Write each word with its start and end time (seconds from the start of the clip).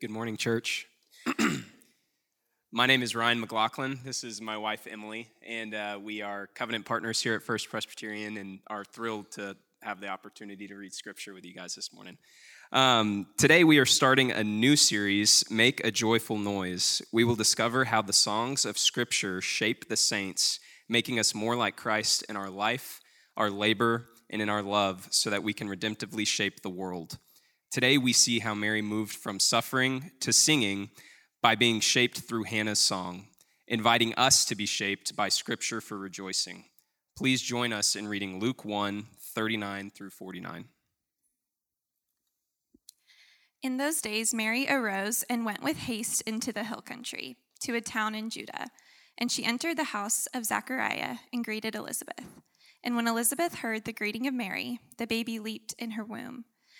Good 0.00 0.10
morning, 0.10 0.38
church. 0.38 0.86
my 2.72 2.86
name 2.86 3.02
is 3.02 3.14
Ryan 3.14 3.38
McLaughlin. 3.38 4.00
This 4.02 4.24
is 4.24 4.40
my 4.40 4.56
wife, 4.56 4.86
Emily, 4.90 5.28
and 5.46 5.74
uh, 5.74 5.98
we 6.02 6.22
are 6.22 6.46
covenant 6.54 6.86
partners 6.86 7.20
here 7.20 7.34
at 7.34 7.42
First 7.42 7.68
Presbyterian 7.68 8.38
and 8.38 8.60
are 8.68 8.82
thrilled 8.82 9.30
to 9.32 9.58
have 9.82 10.00
the 10.00 10.08
opportunity 10.08 10.66
to 10.68 10.74
read 10.74 10.94
scripture 10.94 11.34
with 11.34 11.44
you 11.44 11.52
guys 11.52 11.74
this 11.74 11.92
morning. 11.92 12.16
Um, 12.72 13.26
today, 13.36 13.62
we 13.62 13.76
are 13.76 13.84
starting 13.84 14.32
a 14.32 14.42
new 14.42 14.74
series, 14.74 15.44
Make 15.50 15.84
a 15.84 15.90
Joyful 15.90 16.38
Noise. 16.38 17.02
We 17.12 17.24
will 17.24 17.36
discover 17.36 17.84
how 17.84 18.00
the 18.00 18.14
songs 18.14 18.64
of 18.64 18.78
scripture 18.78 19.42
shape 19.42 19.90
the 19.90 19.98
saints, 19.98 20.60
making 20.88 21.18
us 21.18 21.34
more 21.34 21.56
like 21.56 21.76
Christ 21.76 22.24
in 22.26 22.38
our 22.38 22.48
life, 22.48 23.02
our 23.36 23.50
labor, 23.50 24.06
and 24.30 24.40
in 24.40 24.48
our 24.48 24.62
love, 24.62 25.08
so 25.10 25.28
that 25.28 25.42
we 25.42 25.52
can 25.52 25.68
redemptively 25.68 26.26
shape 26.26 26.62
the 26.62 26.70
world. 26.70 27.18
Today, 27.70 27.98
we 27.98 28.12
see 28.12 28.40
how 28.40 28.52
Mary 28.52 28.82
moved 28.82 29.14
from 29.14 29.38
suffering 29.38 30.10
to 30.18 30.32
singing 30.32 30.90
by 31.40 31.54
being 31.54 31.78
shaped 31.78 32.18
through 32.18 32.42
Hannah's 32.42 32.80
song, 32.80 33.28
inviting 33.68 34.12
us 34.14 34.44
to 34.46 34.56
be 34.56 34.66
shaped 34.66 35.14
by 35.14 35.28
scripture 35.28 35.80
for 35.80 35.96
rejoicing. 35.96 36.64
Please 37.16 37.40
join 37.40 37.72
us 37.72 37.94
in 37.94 38.08
reading 38.08 38.40
Luke 38.40 38.64
1 38.64 39.06
39 39.20 39.90
through 39.90 40.10
49. 40.10 40.64
In 43.62 43.76
those 43.76 44.00
days, 44.00 44.34
Mary 44.34 44.66
arose 44.68 45.22
and 45.30 45.44
went 45.44 45.62
with 45.62 45.76
haste 45.76 46.22
into 46.22 46.52
the 46.52 46.64
hill 46.64 46.80
country, 46.80 47.36
to 47.60 47.76
a 47.76 47.80
town 47.80 48.16
in 48.16 48.30
Judah. 48.30 48.66
And 49.16 49.30
she 49.30 49.44
entered 49.44 49.76
the 49.76 49.84
house 49.84 50.26
of 50.34 50.44
Zachariah 50.44 51.18
and 51.32 51.44
greeted 51.44 51.76
Elizabeth. 51.76 52.24
And 52.82 52.96
when 52.96 53.06
Elizabeth 53.06 53.56
heard 53.56 53.84
the 53.84 53.92
greeting 53.92 54.26
of 54.26 54.34
Mary, 54.34 54.80
the 54.96 55.06
baby 55.06 55.38
leaped 55.38 55.74
in 55.78 55.92
her 55.92 56.04
womb. 56.04 56.46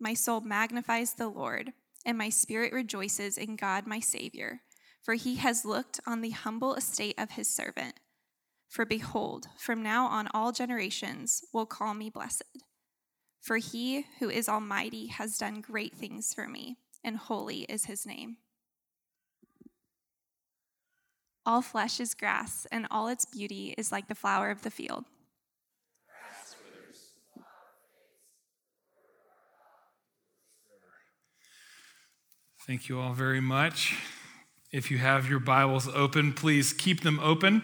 my 0.00 0.14
soul 0.14 0.40
magnifies 0.40 1.14
the 1.14 1.28
Lord, 1.28 1.72
and 2.04 2.16
my 2.16 2.28
spirit 2.28 2.72
rejoices 2.72 3.36
in 3.36 3.56
God 3.56 3.86
my 3.86 4.00
Savior, 4.00 4.60
for 5.02 5.14
he 5.14 5.36
has 5.36 5.64
looked 5.64 6.00
on 6.06 6.20
the 6.20 6.30
humble 6.30 6.74
estate 6.74 7.14
of 7.18 7.32
his 7.32 7.48
servant. 7.48 8.00
For 8.68 8.84
behold, 8.84 9.48
from 9.56 9.82
now 9.82 10.06
on 10.06 10.28
all 10.34 10.52
generations 10.52 11.42
will 11.52 11.66
call 11.66 11.94
me 11.94 12.10
blessed. 12.10 12.62
For 13.40 13.56
he 13.56 14.06
who 14.18 14.28
is 14.28 14.48
almighty 14.48 15.06
has 15.06 15.38
done 15.38 15.60
great 15.60 15.94
things 15.94 16.34
for 16.34 16.46
me, 16.46 16.76
and 17.02 17.16
holy 17.16 17.60
is 17.62 17.86
his 17.86 18.04
name. 18.04 18.36
All 21.46 21.62
flesh 21.62 21.98
is 21.98 22.14
grass, 22.14 22.66
and 22.70 22.86
all 22.90 23.08
its 23.08 23.24
beauty 23.24 23.74
is 23.78 23.90
like 23.90 24.08
the 24.08 24.14
flower 24.14 24.50
of 24.50 24.62
the 24.62 24.70
field. 24.70 25.06
Thank 32.68 32.90
you 32.90 33.00
all 33.00 33.14
very 33.14 33.40
much. 33.40 33.96
If 34.72 34.90
you 34.90 34.98
have 34.98 35.26
your 35.26 35.38
Bibles 35.38 35.88
open, 35.88 36.34
please 36.34 36.74
keep 36.74 37.00
them 37.00 37.18
open. 37.18 37.62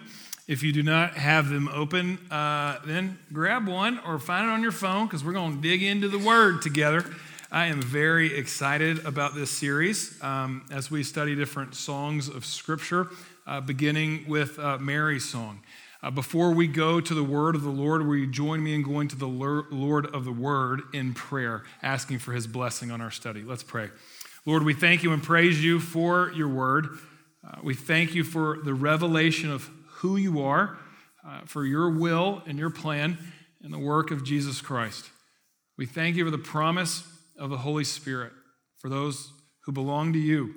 If 0.48 0.62
you 0.62 0.72
do 0.72 0.82
not 0.82 1.18
have 1.18 1.50
them 1.50 1.68
open, 1.68 2.16
uh, 2.30 2.78
then 2.86 3.18
grab 3.30 3.68
one 3.68 3.98
or 4.06 4.18
find 4.18 4.48
it 4.48 4.50
on 4.50 4.62
your 4.62 4.72
phone 4.72 5.04
because 5.04 5.22
we're 5.22 5.34
going 5.34 5.56
to 5.56 5.60
dig 5.60 5.82
into 5.82 6.08
the 6.08 6.18
Word 6.18 6.62
together. 6.62 7.04
I 7.52 7.66
am 7.66 7.82
very 7.82 8.34
excited 8.34 9.04
about 9.04 9.34
this 9.34 9.50
series 9.50 10.18
um, 10.22 10.64
as 10.70 10.90
we 10.90 11.02
study 11.02 11.34
different 11.34 11.74
songs 11.74 12.26
of 12.26 12.46
Scripture, 12.46 13.08
uh, 13.46 13.60
beginning 13.60 14.24
with 14.26 14.58
uh, 14.58 14.78
Mary's 14.78 15.28
song. 15.28 15.60
Uh, 16.02 16.10
before 16.12 16.52
we 16.52 16.66
go 16.66 16.98
to 16.98 17.12
the 17.12 17.24
word 17.24 17.54
of 17.54 17.62
the 17.62 17.68
Lord, 17.68 18.06
will 18.06 18.16
you 18.16 18.26
join 18.26 18.64
me 18.64 18.74
in 18.74 18.82
going 18.82 19.08
to 19.08 19.16
the 19.16 19.28
Lord 19.28 20.06
of 20.14 20.24
the 20.24 20.32
Word 20.32 20.80
in 20.94 21.12
prayer, 21.12 21.64
asking 21.82 22.20
for 22.20 22.32
his 22.32 22.46
blessing 22.46 22.90
on 22.90 23.02
our 23.02 23.10
study? 23.10 23.42
Let's 23.42 23.62
pray. 23.62 23.90
Lord, 24.46 24.62
we 24.62 24.74
thank 24.74 25.02
you 25.02 25.12
and 25.14 25.22
praise 25.22 25.64
you 25.64 25.80
for 25.80 26.30
your 26.32 26.48
word. 26.48 26.88
Uh, 27.42 27.60
we 27.62 27.72
thank 27.72 28.14
you 28.14 28.22
for 28.22 28.58
the 28.62 28.74
revelation 28.74 29.50
of 29.50 29.70
who 29.86 30.16
you 30.16 30.42
are, 30.42 30.76
uh, 31.26 31.40
for 31.46 31.64
your 31.64 31.88
will 31.88 32.42
and 32.46 32.58
your 32.58 32.68
plan 32.68 33.16
and 33.62 33.72
the 33.72 33.78
work 33.78 34.10
of 34.10 34.22
Jesus 34.22 34.60
Christ. 34.60 35.08
We 35.78 35.86
thank 35.86 36.16
you 36.16 36.26
for 36.26 36.30
the 36.30 36.36
promise 36.36 37.08
of 37.38 37.48
the 37.48 37.56
Holy 37.56 37.84
Spirit 37.84 38.32
for 38.76 38.90
those 38.90 39.32
who 39.64 39.72
belong 39.72 40.12
to 40.12 40.18
you. 40.18 40.54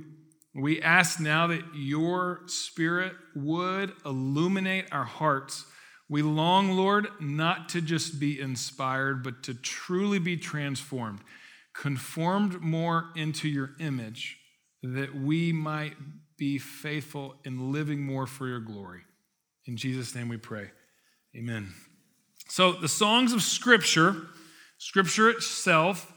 We 0.53 0.81
ask 0.81 1.21
now 1.21 1.47
that 1.47 1.63
your 1.73 2.41
Spirit 2.47 3.13
would 3.37 3.93
illuminate 4.05 4.87
our 4.91 5.05
hearts. 5.05 5.65
We 6.09 6.23
long, 6.23 6.71
Lord, 6.71 7.07
not 7.21 7.69
to 7.69 7.79
just 7.79 8.19
be 8.19 8.37
inspired, 8.37 9.23
but 9.23 9.43
to 9.43 9.53
truly 9.53 10.19
be 10.19 10.35
transformed 10.35 11.21
conformed 11.77 12.59
more 12.59 13.05
into 13.15 13.47
your 13.47 13.71
image, 13.79 14.39
that 14.81 15.15
we 15.15 15.53
might 15.53 15.93
be 16.37 16.57
faithful 16.57 17.35
in 17.45 17.71
living 17.71 18.01
more 18.01 18.25
for 18.25 18.47
your 18.47 18.59
glory. 18.59 19.01
In 19.65 19.77
Jesus' 19.77 20.13
name 20.15 20.27
we 20.27 20.37
pray. 20.37 20.71
Amen. 21.35 21.73
So, 22.49 22.73
the 22.73 22.87
songs 22.87 23.33
of 23.33 23.43
Scripture, 23.43 24.15
Scripture 24.77 25.29
itself, 25.29 26.11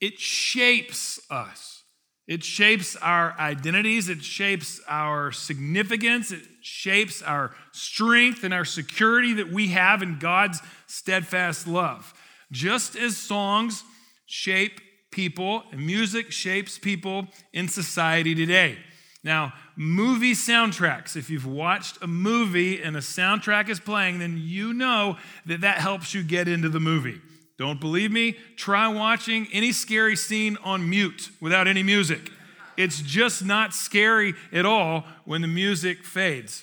it 0.00 0.18
shapes 0.18 1.20
us. 1.30 1.82
It 2.26 2.42
shapes 2.42 2.96
our 2.96 3.38
identities, 3.38 4.08
it 4.08 4.20
shapes 4.22 4.80
our 4.88 5.30
significance, 5.30 6.32
it 6.32 6.42
shapes 6.60 7.22
our 7.22 7.54
strength 7.70 8.42
and 8.42 8.52
our 8.52 8.64
security 8.64 9.34
that 9.34 9.48
we 9.48 9.68
have 9.68 10.02
in 10.02 10.18
God's 10.18 10.60
steadfast 10.88 11.68
love. 11.68 12.12
Just 12.50 12.96
as 12.96 13.16
songs 13.16 13.84
shape 14.26 14.80
people, 15.16 15.64
music 15.74 16.30
shapes 16.30 16.78
people 16.78 17.26
in 17.54 17.68
society 17.68 18.34
today. 18.34 18.76
Now, 19.24 19.54
movie 19.74 20.34
soundtracks, 20.34 21.16
if 21.16 21.30
you've 21.30 21.46
watched 21.46 22.00
a 22.02 22.06
movie 22.06 22.82
and 22.82 22.94
a 22.96 23.00
soundtrack 23.00 23.70
is 23.70 23.80
playing, 23.80 24.18
then 24.18 24.38
you 24.38 24.74
know 24.74 25.16
that 25.46 25.62
that 25.62 25.78
helps 25.78 26.12
you 26.12 26.22
get 26.22 26.46
into 26.46 26.68
the 26.68 26.80
movie. 26.80 27.20
Don't 27.58 27.80
believe 27.80 28.12
me? 28.12 28.36
Try 28.56 28.88
watching 28.88 29.48
any 29.52 29.72
scary 29.72 30.16
scene 30.16 30.58
on 30.62 30.88
mute 30.88 31.30
without 31.40 31.66
any 31.66 31.82
music. 31.82 32.30
It's 32.76 33.00
just 33.00 33.42
not 33.42 33.72
scary 33.72 34.34
at 34.52 34.66
all 34.66 35.06
when 35.24 35.40
the 35.40 35.48
music 35.48 36.04
fades. 36.04 36.62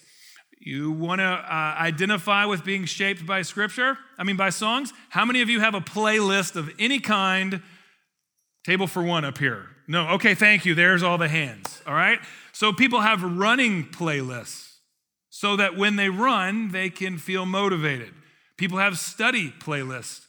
You 0.59 0.91
want 0.91 1.19
to 1.19 1.25
uh, 1.25 1.75
identify 1.79 2.45
with 2.45 2.63
being 2.63 2.85
shaped 2.85 3.25
by 3.25 3.41
scripture? 3.41 3.97
I 4.17 4.23
mean, 4.23 4.37
by 4.37 4.51
songs? 4.51 4.93
How 5.09 5.25
many 5.25 5.41
of 5.41 5.49
you 5.49 5.59
have 5.59 5.73
a 5.73 5.81
playlist 5.81 6.55
of 6.55 6.71
any 6.77 6.99
kind 6.99 7.63
Table 8.63 8.87
for 8.87 9.03
one 9.03 9.25
up 9.25 9.37
here. 9.37 9.67
No, 9.87 10.09
okay, 10.11 10.35
thank 10.35 10.65
you. 10.65 10.73
There's 10.73 11.03
all 11.03 11.17
the 11.17 11.27
hands. 11.27 11.81
All 11.85 11.93
right? 11.93 12.19
So 12.53 12.71
people 12.71 13.01
have 13.01 13.21
running 13.21 13.85
playlists 13.85 14.75
so 15.29 15.57
that 15.57 15.75
when 15.75 15.95
they 15.95 16.09
run, 16.09 16.71
they 16.71 16.89
can 16.89 17.17
feel 17.17 17.45
motivated. 17.45 18.13
People 18.57 18.77
have 18.77 18.97
study 18.97 19.53
playlists. 19.59 20.21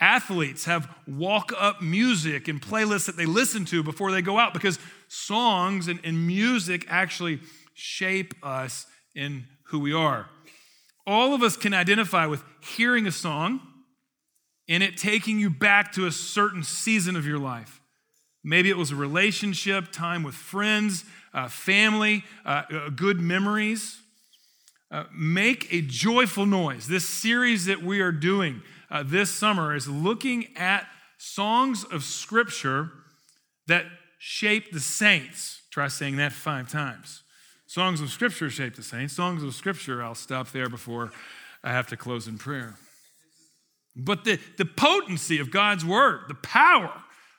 Athletes 0.00 0.66
have 0.66 0.88
walk 1.06 1.52
up 1.58 1.80
music 1.80 2.46
and 2.48 2.60
playlists 2.60 3.06
that 3.06 3.16
they 3.16 3.26
listen 3.26 3.64
to 3.66 3.82
before 3.82 4.12
they 4.12 4.22
go 4.22 4.38
out 4.38 4.52
because 4.52 4.78
songs 5.08 5.88
and, 5.88 5.98
and 6.04 6.26
music 6.26 6.84
actually 6.88 7.40
shape 7.74 8.34
us 8.42 8.86
in 9.14 9.46
who 9.64 9.80
we 9.80 9.92
are. 9.92 10.28
All 11.06 11.34
of 11.34 11.42
us 11.42 11.56
can 11.56 11.72
identify 11.72 12.26
with 12.26 12.44
hearing 12.60 13.06
a 13.06 13.12
song 13.12 13.60
and 14.68 14.82
it 14.82 14.96
taking 14.96 15.40
you 15.40 15.50
back 15.50 15.92
to 15.92 16.06
a 16.06 16.12
certain 16.12 16.62
season 16.62 17.16
of 17.16 17.26
your 17.26 17.38
life. 17.38 17.77
Maybe 18.44 18.70
it 18.70 18.76
was 18.76 18.90
a 18.90 18.96
relationship, 18.96 19.92
time 19.92 20.22
with 20.22 20.34
friends, 20.34 21.04
uh, 21.34 21.48
family, 21.48 22.24
uh, 22.44 22.62
uh, 22.70 22.88
good 22.90 23.20
memories. 23.20 24.00
Uh, 24.90 25.04
make 25.12 25.72
a 25.72 25.82
joyful 25.82 26.46
noise. 26.46 26.86
This 26.86 27.06
series 27.06 27.66
that 27.66 27.82
we 27.82 28.00
are 28.00 28.12
doing 28.12 28.62
uh, 28.90 29.02
this 29.04 29.30
summer 29.30 29.74
is 29.74 29.86
looking 29.86 30.56
at 30.56 30.86
songs 31.18 31.84
of 31.84 32.02
Scripture 32.02 32.90
that 33.66 33.84
shape 34.18 34.72
the 34.72 34.80
saints. 34.80 35.60
Try 35.70 35.88
saying 35.88 36.16
that 36.16 36.32
five 36.32 36.70
times. 36.70 37.22
Songs 37.66 38.00
of 38.00 38.08
Scripture 38.08 38.48
shape 38.48 38.76
the 38.76 38.82
saints. 38.82 39.12
Songs 39.12 39.42
of 39.42 39.54
Scripture, 39.54 40.02
I'll 40.02 40.14
stop 40.14 40.52
there 40.52 40.70
before 40.70 41.12
I 41.62 41.72
have 41.72 41.86
to 41.88 41.96
close 41.96 42.26
in 42.26 42.38
prayer. 42.38 42.76
But 43.94 44.24
the, 44.24 44.38
the 44.56 44.64
potency 44.64 45.38
of 45.38 45.50
God's 45.50 45.84
Word, 45.84 46.22
the 46.28 46.34
power, 46.34 46.92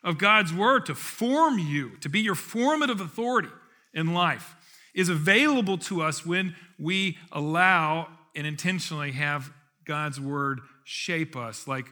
of 0.04 0.18
God's 0.18 0.54
word 0.54 0.86
to 0.86 0.96
form 0.96 1.60
you, 1.60 1.98
to 1.98 2.10
be 2.10 2.22
your 2.22 2.36
formative 2.36 3.02
authority, 3.02 3.50
in 3.94 4.14
life 4.14 4.56
is 4.94 5.10
available 5.10 5.78
to 5.78 6.02
us 6.02 6.26
when 6.26 6.56
we 6.78 7.18
allow 7.32 8.08
and 8.36 8.46
intentionally 8.46 9.12
have 9.12 9.52
God's 9.86 10.20
word 10.20 10.62
shape 10.84 11.36
us, 11.36 11.68
like 11.68 11.86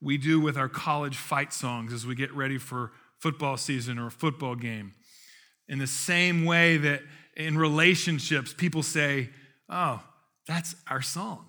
we 0.00 0.18
do 0.18 0.40
with 0.40 0.56
our 0.56 0.68
college 0.68 1.16
fight 1.16 1.52
songs 1.52 1.92
as 1.92 2.06
we 2.06 2.14
get 2.14 2.32
ready 2.34 2.58
for 2.58 2.92
football 3.18 3.56
season 3.56 3.98
or 3.98 4.06
a 4.06 4.10
football 4.10 4.54
game. 4.54 4.94
In 5.68 5.78
the 5.78 5.86
same 5.86 6.44
way 6.44 6.76
that 6.78 7.02
in 7.36 7.58
relationships, 7.58 8.54
people 8.54 8.82
say, 8.82 9.30
Oh, 9.70 10.02
that's 10.46 10.74
our 10.88 11.02
song, 11.02 11.44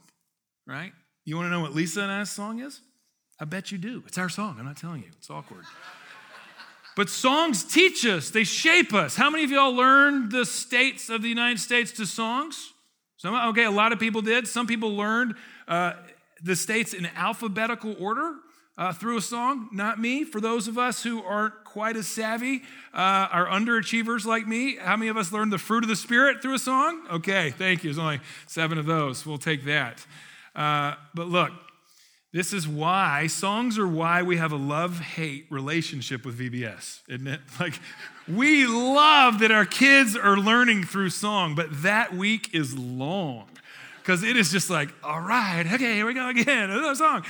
right? 0.68 0.92
You 1.24 1.38
want 1.38 1.46
to 1.46 1.52
know 1.52 1.62
what 1.62 1.74
Lisa 1.74 2.02
and 2.02 2.12
I's 2.12 2.30
song 2.30 2.60
is? 2.60 2.82
I 3.40 3.46
bet 3.46 3.72
you 3.72 3.78
do. 3.78 4.04
It's 4.06 4.18
our 4.18 4.28
song. 4.28 4.58
I'm 4.60 4.66
not 4.66 4.76
telling 4.76 5.02
you, 5.02 5.10
it's 5.18 5.30
awkward. 5.30 5.64
But 7.00 7.08
songs 7.10 7.64
teach 7.64 8.06
us, 8.06 8.30
they 8.30 8.44
shape 8.44 8.94
us. 8.94 9.16
How 9.16 9.30
many 9.30 9.46
of 9.46 9.52
y'all 9.52 9.74
learned 9.74 10.34
the 10.34 10.46
states 10.46 11.10
of 11.10 11.22
the 11.22 11.30
United 11.30 11.62
States 11.62 11.94
to 11.94 12.06
songs? 12.06 12.74
Some, 13.16 13.34
okay, 13.52 13.64
a 13.64 13.72
lot 13.72 13.94
of 13.94 14.00
people 14.00 14.22
did. 14.22 14.50
Some 14.50 14.68
people 14.68 14.98
learned 14.98 15.36
uh, 15.70 15.94
the 16.44 16.58
states 16.58 16.94
in 16.94 17.06
alphabetical 17.16 17.96
order 18.02 18.36
uh, 18.78 18.92
through 18.92 19.16
a 19.16 19.22
song. 19.22 19.70
Not 19.72 19.98
me. 19.98 20.26
For 20.26 20.42
those 20.42 20.68
of 20.68 20.78
us 20.78 21.02
who 21.02 21.24
aren't 21.24 21.64
quite 21.64 21.96
as 21.96 22.06
savvy, 22.06 22.64
uh, 22.94 23.32
are 23.32 23.48
underachievers 23.48 24.26
like 24.26 24.46
me. 24.46 24.76
How 24.76 24.98
many 24.98 25.08
of 25.08 25.16
us 25.16 25.32
learned 25.32 25.54
the 25.54 25.58
fruit 25.58 25.86
of 25.86 25.90
the 25.90 25.96
Spirit 25.96 26.42
through 26.42 26.56
a 26.56 26.60
song? 26.60 27.08
Okay, 27.14 27.52
thank 27.52 27.86
you. 27.86 27.94
There's 27.94 27.98
only 27.98 28.20
seven 28.46 28.78
of 28.78 28.86
those. 28.86 29.26
We'll 29.26 29.38
take 29.38 29.64
that. 29.64 30.06
Uh, 30.54 30.96
but 31.14 31.30
look, 31.30 31.54
this 32.32 32.54
is 32.54 32.68
why 32.68 33.26
songs 33.28 33.80
are 33.80 33.88
why 33.88 34.22
we 34.22 34.38
have 34.38 34.52
a 34.52 34.58
love 34.58 35.00
hate 35.00 35.48
relationship 35.50 36.26
with 36.26 36.38
VBS, 36.40 37.02
isn't 37.08 37.28
it? 37.28 37.42
Like, 37.60 37.80
we 38.28 38.68
love 38.68 39.40
that 39.40 39.52
our 39.52 39.66
kids 39.66 40.16
are 40.16 40.38
learning 40.38 40.84
through 40.84 41.10
song, 41.10 41.56
but 41.56 41.82
that 41.82 42.14
week 42.14 42.54
is 42.54 42.78
long 42.78 43.48
because 43.98 44.22
it 44.24 44.38
is 44.38 44.52
just 44.52 44.70
like, 44.70 44.94
all 45.04 45.20
right, 45.20 45.66
okay, 45.66 45.96
here 45.96 46.06
we 46.06 46.14
go 46.14 46.30
again, 46.30 46.70
another 46.70 46.94
song. 46.94 47.26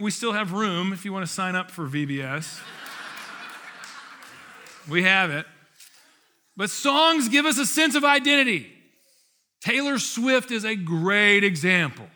We 0.00 0.10
still 0.10 0.32
have 0.32 0.52
room 0.52 0.92
if 0.92 1.04
you 1.04 1.12
want 1.12 1.26
to 1.26 1.32
sign 1.32 1.54
up 1.54 1.70
for 1.70 1.86
VBS. 1.86 2.60
we 4.88 5.04
have 5.04 5.30
it. 5.30 5.46
But 6.56 6.70
songs 6.70 7.28
give 7.28 7.46
us 7.46 7.58
a 7.58 7.66
sense 7.66 7.94
of 7.94 8.04
identity. 8.04 8.72
Taylor 9.60 9.98
Swift 9.98 10.50
is 10.50 10.64
a 10.64 10.74
great 10.74 11.44
example. 11.44 12.06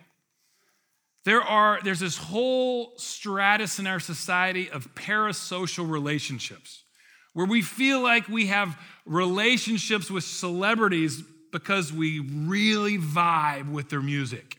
There 1.26 1.43
are, 1.43 1.81
there's 1.82 1.99
this 1.99 2.17
whole 2.17 2.93
stratus 2.99 3.81
in 3.81 3.88
our 3.88 3.99
society 3.99 4.70
of 4.70 4.94
parasocial 4.94 5.90
relationships 5.90 6.84
where 7.32 7.46
we 7.46 7.62
feel 7.62 8.00
like 8.00 8.28
we 8.28 8.46
have 8.46 8.78
relationships 9.05 10.08
with 10.08 10.23
celebrities 10.23 11.25
because 11.50 11.93
we 11.93 12.20
really 12.20 12.96
vibe 12.96 13.73
with 13.73 13.90
their 13.90 14.00
music. 14.00 14.56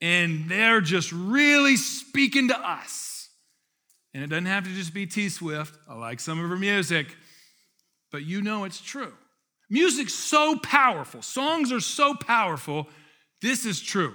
And 0.00 0.48
they're 0.48 0.80
just 0.80 1.10
really 1.10 1.76
speaking 1.76 2.46
to 2.48 2.56
us. 2.56 3.28
And 4.14 4.22
it 4.22 4.28
doesn't 4.28 4.46
have 4.46 4.62
to 4.64 4.70
just 4.70 4.94
be 4.94 5.06
T 5.06 5.28
Swift. 5.28 5.76
I 5.88 5.94
like 5.94 6.20
some 6.20 6.38
of 6.38 6.48
her 6.48 6.56
music, 6.56 7.08
but 8.12 8.22
you 8.22 8.40
know 8.40 8.62
it's 8.62 8.80
true. 8.80 9.12
Music's 9.68 10.14
so 10.14 10.60
powerful, 10.60 11.22
songs 11.22 11.72
are 11.72 11.80
so 11.80 12.14
powerful. 12.14 12.86
This 13.42 13.66
is 13.66 13.80
true. 13.80 14.14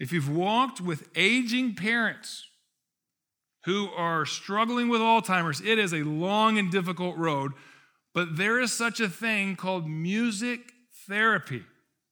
If 0.00 0.12
you've 0.12 0.34
walked 0.34 0.80
with 0.80 1.08
aging 1.14 1.74
parents 1.74 2.46
who 3.66 3.90
are 3.90 4.24
struggling 4.24 4.88
with 4.88 5.02
Alzheimer's, 5.02 5.60
it 5.60 5.78
is 5.78 5.92
a 5.92 6.02
long 6.02 6.58
and 6.58 6.72
difficult 6.72 7.18
road, 7.18 7.52
but 8.14 8.36
there 8.38 8.58
is 8.58 8.72
such 8.72 8.98
a 8.98 9.10
thing 9.10 9.56
called 9.56 9.86
music 9.86 10.72
therapy 11.06 11.62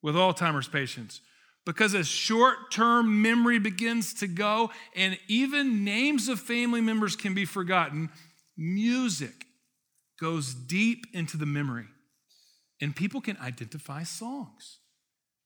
with 0.02 0.14
Alzheimer's 0.14 0.68
patients. 0.68 1.22
Because 1.64 1.94
as 1.94 2.06
short 2.06 2.70
term 2.70 3.22
memory 3.22 3.58
begins 3.58 4.14
to 4.14 4.26
go 4.26 4.70
and 4.94 5.18
even 5.26 5.84
names 5.84 6.28
of 6.28 6.40
family 6.40 6.80
members 6.82 7.16
can 7.16 7.34
be 7.34 7.46
forgotten, 7.46 8.10
music 8.56 9.46
goes 10.20 10.54
deep 10.54 11.06
into 11.14 11.38
the 11.38 11.46
memory. 11.46 11.86
And 12.80 12.94
people 12.94 13.20
can 13.20 13.36
identify 13.38 14.02
songs. 14.02 14.78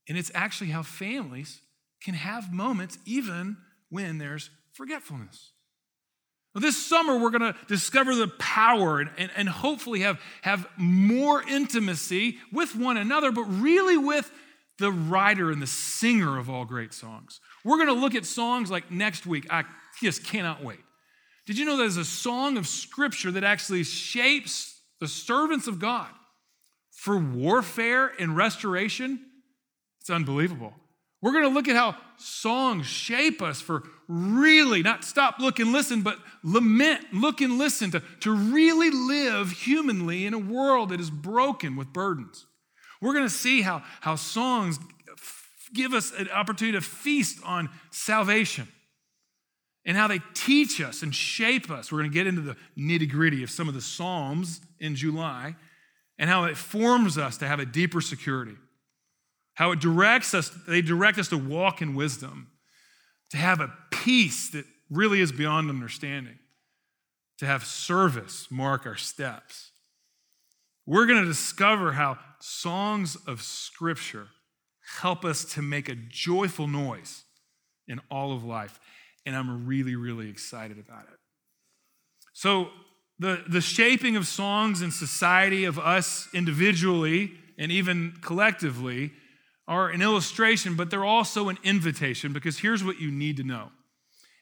And 0.08 0.18
it's 0.18 0.30
actually 0.34 0.70
how 0.70 0.82
families 0.82 1.60
can 2.02 2.14
have 2.14 2.52
moments 2.52 2.98
even 3.04 3.56
when 3.88 4.18
there's 4.18 4.50
forgetfulness. 4.72 5.52
Well, 6.54 6.60
this 6.60 6.76
summer, 6.76 7.18
we're 7.18 7.30
going 7.30 7.52
to 7.52 7.56
discover 7.66 8.14
the 8.14 8.28
power 8.28 9.00
and, 9.00 9.10
and, 9.16 9.30
and, 9.36 9.48
hopefully 9.48 10.00
have, 10.00 10.20
have 10.42 10.66
more 10.76 11.42
intimacy 11.42 12.36
with 12.52 12.76
one 12.76 12.98
another, 12.98 13.32
but 13.32 13.44
really 13.44 13.96
with 13.96 14.30
the 14.78 14.92
writer 14.92 15.50
and 15.50 15.62
the 15.62 15.66
singer 15.66 16.38
of 16.38 16.50
all 16.50 16.66
great 16.66 16.92
songs. 16.92 17.40
We're 17.64 17.76
going 17.76 17.88
to 17.88 18.00
look 18.00 18.14
at 18.14 18.26
songs 18.26 18.70
like 18.70 18.90
next 18.90 19.24
week. 19.24 19.46
I 19.48 19.64
just 20.02 20.24
cannot 20.24 20.62
wait. 20.62 20.80
Did 21.46 21.56
you 21.56 21.64
know 21.64 21.76
there's 21.76 21.96
a 21.96 22.04
song 22.04 22.58
of 22.58 22.66
scripture 22.66 23.30
that 23.32 23.44
actually 23.44 23.84
shapes 23.84 24.80
the 25.00 25.08
servants 25.08 25.66
of 25.66 25.78
God 25.78 26.08
for 26.90 27.18
warfare 27.18 28.12
and 28.18 28.36
restoration? 28.36 29.20
It's 30.00 30.10
unbelievable. 30.10 30.74
We're 31.22 31.32
going 31.32 31.44
to 31.44 31.50
look 31.50 31.68
at 31.68 31.76
how 31.76 31.96
songs 32.16 32.86
shape 32.86 33.40
us 33.40 33.60
for 33.60 33.84
really 34.08 34.82
not 34.82 35.04
stop, 35.04 35.38
look, 35.38 35.60
and 35.60 35.72
listen, 35.72 36.02
but 36.02 36.18
lament, 36.42 37.14
look, 37.14 37.40
and 37.40 37.58
listen 37.58 37.92
to, 37.92 38.02
to 38.20 38.32
really 38.32 38.90
live 38.90 39.52
humanly 39.52 40.26
in 40.26 40.34
a 40.34 40.38
world 40.38 40.88
that 40.88 41.00
is 41.00 41.10
broken 41.10 41.76
with 41.76 41.92
burdens. 41.92 42.46
We're 43.00 43.14
going 43.14 43.26
to 43.26 43.30
see 43.30 43.62
how, 43.62 43.84
how 44.00 44.16
songs 44.16 44.80
give 45.72 45.94
us 45.94 46.12
an 46.12 46.28
opportunity 46.30 46.76
to 46.76 46.84
feast 46.84 47.38
on 47.44 47.70
salvation 47.92 48.66
and 49.84 49.96
how 49.96 50.08
they 50.08 50.20
teach 50.34 50.80
us 50.80 51.02
and 51.02 51.14
shape 51.14 51.70
us. 51.70 51.92
We're 51.92 52.00
going 52.00 52.10
to 52.10 52.14
get 52.14 52.26
into 52.26 52.42
the 52.42 52.56
nitty 52.76 53.08
gritty 53.08 53.44
of 53.44 53.50
some 53.50 53.68
of 53.68 53.74
the 53.74 53.80
Psalms 53.80 54.60
in 54.80 54.96
July 54.96 55.54
and 56.18 56.28
how 56.28 56.44
it 56.44 56.56
forms 56.56 57.16
us 57.16 57.36
to 57.38 57.46
have 57.46 57.60
a 57.60 57.66
deeper 57.66 58.00
security 58.00 58.56
how 59.54 59.72
it 59.72 59.80
directs 59.80 60.34
us, 60.34 60.50
they 60.66 60.82
direct 60.82 61.18
us 61.18 61.28
to 61.28 61.38
walk 61.38 61.82
in 61.82 61.94
wisdom, 61.94 62.48
to 63.30 63.36
have 63.36 63.60
a 63.60 63.72
peace 63.90 64.50
that 64.50 64.64
really 64.90 65.20
is 65.20 65.32
beyond 65.32 65.68
understanding, 65.70 66.38
to 67.38 67.46
have 67.46 67.64
service 67.64 68.48
mark 68.50 68.86
our 68.86 68.96
steps. 68.96 69.70
We're 70.86 71.06
going 71.06 71.20
to 71.20 71.28
discover 71.28 71.92
how 71.92 72.18
songs 72.40 73.16
of 73.26 73.42
Scripture 73.42 74.28
help 75.00 75.24
us 75.24 75.44
to 75.54 75.62
make 75.62 75.88
a 75.88 75.94
joyful 75.94 76.66
noise 76.66 77.24
in 77.86 78.00
all 78.10 78.32
of 78.32 78.44
life. 78.44 78.80
And 79.24 79.36
I'm 79.36 79.66
really, 79.66 79.94
really 79.94 80.28
excited 80.28 80.78
about 80.78 81.04
it. 81.04 81.18
So, 82.32 82.68
the, 83.18 83.44
the 83.46 83.60
shaping 83.60 84.16
of 84.16 84.26
songs 84.26 84.82
in 84.82 84.90
society, 84.90 85.64
of 85.64 85.78
us 85.78 86.28
individually 86.34 87.32
and 87.56 87.70
even 87.70 88.14
collectively, 88.20 89.12
are 89.72 89.88
an 89.88 90.02
illustration, 90.02 90.76
but 90.76 90.90
they're 90.90 91.04
also 91.04 91.48
an 91.48 91.58
invitation 91.64 92.34
because 92.34 92.58
here's 92.58 92.84
what 92.84 93.00
you 93.00 93.10
need 93.10 93.38
to 93.38 93.42
know. 93.42 93.70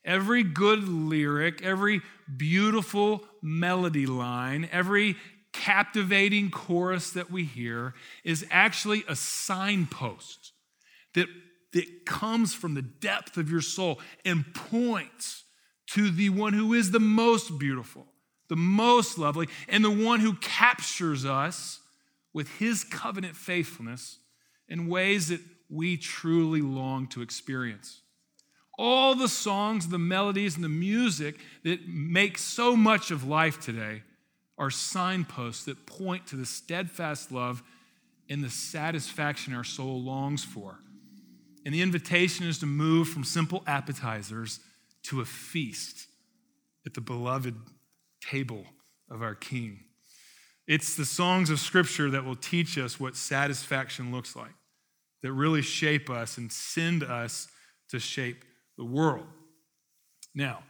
Every 0.05 0.43
good 0.43 0.89
lyric, 0.89 1.63
every 1.63 2.01
beautiful 2.37 3.23
melody 3.41 4.07
line, 4.07 4.69
every 4.73 5.17
captivating 5.53 6.51
chorus 6.51 7.13
that 7.13 7.31
we 7.31 7.45
hear 7.45 7.95
is 8.25 8.45
actually 8.51 9.05
a 9.09 9.15
signpost 9.15 10.53
that, 11.15 11.29
that 11.75 12.07
comes 12.07 12.53
from 12.53 12.75
the 12.75 12.83
depth 12.83 13.37
of 13.37 13.51
your 13.51 13.61
soul 13.61 14.01
and 14.25 14.45
points 14.53 15.45
to 15.93 16.11
the 16.11 16.31
one 16.31 16.55
who 16.55 16.75
is 16.75 16.91
the 16.91 17.01
most 17.01 17.57
beautiful, 17.57 18.07
the 18.49 18.57
most 18.57 19.17
lovely, 19.17 19.49
and 19.69 19.85
the 19.85 19.91
one 19.91 20.19
who 20.19 20.35
captures 20.35 21.25
us 21.25 21.79
with 22.33 22.49
his 22.59 22.83
covenant 22.83 23.37
faithfulness 23.37 24.20
in 24.71 24.89
ways 24.89 25.29
that 25.29 25.41
we 25.69 25.97
truly 25.97 26.63
long 26.63 27.07
to 27.09 27.21
experience. 27.21 28.01
All 28.79 29.15
the 29.15 29.29
songs, 29.29 29.89
the 29.89 29.99
melodies, 29.99 30.55
and 30.55 30.65
the 30.65 30.69
music 30.69 31.37
that 31.65 31.87
make 31.87 32.39
so 32.39 32.75
much 32.75 33.11
of 33.11 33.25
life 33.25 33.61
today 33.61 34.03
are 34.57 34.71
signposts 34.71 35.65
that 35.65 35.87
point 35.87 36.27
to 36.29 36.37
the 36.37 36.47
steadfast 36.47 37.31
love 37.31 37.63
and 38.29 38.43
the 38.43 38.51
satisfaction 38.51 39.55
our 39.55 39.65
soul 39.65 40.01
longs 40.01 40.45
for. 40.45 40.79
And 41.67 41.75
the 41.75 41.83
invitation 41.83 42.47
is 42.47 42.59
to 42.61 42.67
move 42.67 43.09
from 43.09 43.25
simple 43.25 43.63
appetizers 43.67 44.61
to 45.05 45.21
a 45.21 45.25
feast 45.25 46.07
at 46.87 46.95
the 46.95 47.01
beloved 47.01 47.55
table 48.23 48.65
of 49.11 49.21
our 49.21 49.35
King. 49.35 49.81
It's 50.67 50.95
the 50.95 51.05
songs 51.05 51.51
of 51.51 51.59
Scripture 51.59 52.11
that 52.11 52.25
will 52.25 52.37
teach 52.37 52.79
us 52.79 53.01
what 53.01 53.17
satisfaction 53.17 54.13
looks 54.13 54.37
like 54.37 54.53
that 55.23 55.33
really 55.33 55.63
shape 55.63 56.11
us 56.11 56.39
and 56.39 56.51
send 56.51 57.03
us 57.03 57.49
to 57.91 57.99
shape 57.99 58.45
the 58.79 58.85
world. 58.85 59.27
Now, 60.35 60.63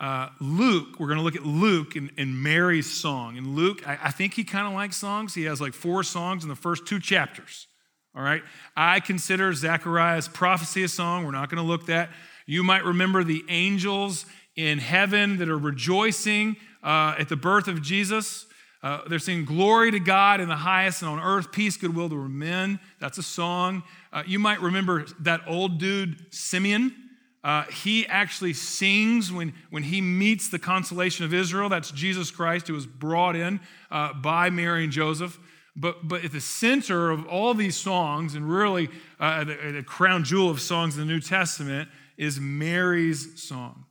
uh, 0.00 0.28
Luke, 0.40 1.00
we're 1.00 1.08
going 1.08 1.18
to 1.18 1.24
look 1.24 1.34
at 1.34 1.44
Luke 1.44 1.96
and, 1.96 2.10
and 2.16 2.40
Mary's 2.40 2.90
song. 2.90 3.36
And 3.36 3.56
Luke, 3.56 3.86
I, 3.86 3.98
I 4.04 4.10
think 4.10 4.34
he 4.34 4.44
kind 4.44 4.66
of 4.66 4.72
likes 4.72 4.96
songs. 4.96 5.34
He 5.34 5.44
has 5.44 5.60
like 5.60 5.74
four 5.74 6.04
songs 6.04 6.44
in 6.44 6.48
the 6.48 6.56
first 6.56 6.86
two 6.86 7.00
chapters. 7.00 7.66
All 8.14 8.22
right. 8.22 8.42
I 8.76 9.00
consider 9.00 9.52
Zechariah's 9.52 10.28
prophecy 10.28 10.84
a 10.84 10.88
song. 10.88 11.24
We're 11.24 11.32
not 11.32 11.50
going 11.50 11.62
to 11.62 11.68
look 11.68 11.86
that. 11.86 12.10
You 12.46 12.62
might 12.62 12.84
remember 12.84 13.24
the 13.24 13.44
angels 13.48 14.24
in 14.56 14.78
heaven 14.78 15.38
that 15.38 15.48
are 15.48 15.58
rejoicing 15.58 16.56
uh, 16.82 17.14
at 17.18 17.28
the 17.28 17.36
birth 17.36 17.68
of 17.68 17.82
Jesus. 17.82 18.46
Uh, 18.82 19.00
they're 19.08 19.18
saying 19.18 19.44
glory 19.44 19.90
to 19.90 19.98
God 19.98 20.40
in 20.40 20.48
the 20.48 20.56
highest 20.56 21.02
and 21.02 21.10
on 21.10 21.18
earth, 21.18 21.50
peace, 21.50 21.76
goodwill 21.76 22.08
to 22.08 22.28
men. 22.28 22.78
That's 23.00 23.18
a 23.18 23.22
song. 23.22 23.82
Uh, 24.12 24.22
you 24.26 24.38
might 24.38 24.60
remember 24.60 25.06
that 25.20 25.40
old 25.46 25.78
dude, 25.78 26.32
Simeon. 26.32 26.94
Uh, 27.42 27.64
he 27.64 28.06
actually 28.06 28.52
sings 28.52 29.32
when, 29.32 29.52
when 29.70 29.82
he 29.82 30.00
meets 30.00 30.48
the 30.48 30.58
consolation 30.58 31.24
of 31.24 31.34
Israel. 31.34 31.68
That's 31.68 31.90
Jesus 31.90 32.30
Christ, 32.30 32.68
who 32.68 32.74
was 32.74 32.86
brought 32.86 33.36
in 33.36 33.60
uh, 33.90 34.12
by 34.14 34.50
Mary 34.50 34.84
and 34.84 34.92
Joseph. 34.92 35.38
But, 35.74 36.06
but 36.06 36.24
at 36.24 36.32
the 36.32 36.40
center 36.40 37.10
of 37.10 37.26
all 37.26 37.54
these 37.54 37.76
songs, 37.76 38.34
and 38.34 38.50
really 38.50 38.88
uh, 39.20 39.44
the, 39.44 39.72
the 39.76 39.82
crown 39.82 40.24
jewel 40.24 40.50
of 40.50 40.60
songs 40.60 40.96
in 40.98 41.06
the 41.06 41.12
New 41.12 41.20
Testament, 41.20 41.88
is 42.16 42.40
Mary's 42.40 43.40
song. 43.40 43.84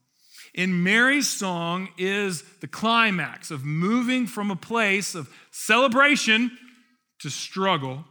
In 0.58 0.84
Mary's 0.84 1.28
song 1.28 1.90
is 2.00 2.42
the 2.62 2.68
climax 2.68 3.52
of 3.52 3.64
moving 3.64 4.26
from 4.26 4.50
a 4.50 4.56
place 4.56 5.14
of 5.14 5.30
celebration 5.52 6.52
to 7.20 7.30
struggle, 7.30 8.04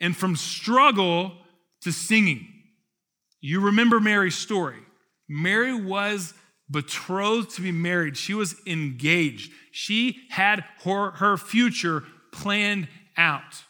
and 0.00 0.16
from 0.16 0.36
struggle 0.36 1.32
to 1.80 1.92
singing. 1.92 2.46
You 3.40 3.60
remember 3.60 3.98
Mary's 3.98 4.36
story. 4.36 4.78
Mary 5.28 5.74
was 5.74 6.34
betrothed 6.70 7.50
to 7.56 7.62
be 7.62 7.72
married, 7.72 8.16
she 8.16 8.34
was 8.34 8.54
engaged, 8.64 9.52
she 9.72 10.20
had 10.30 10.64
her, 10.84 11.10
her 11.12 11.36
future 11.36 12.04
planned 12.30 12.86
out. 13.16 13.64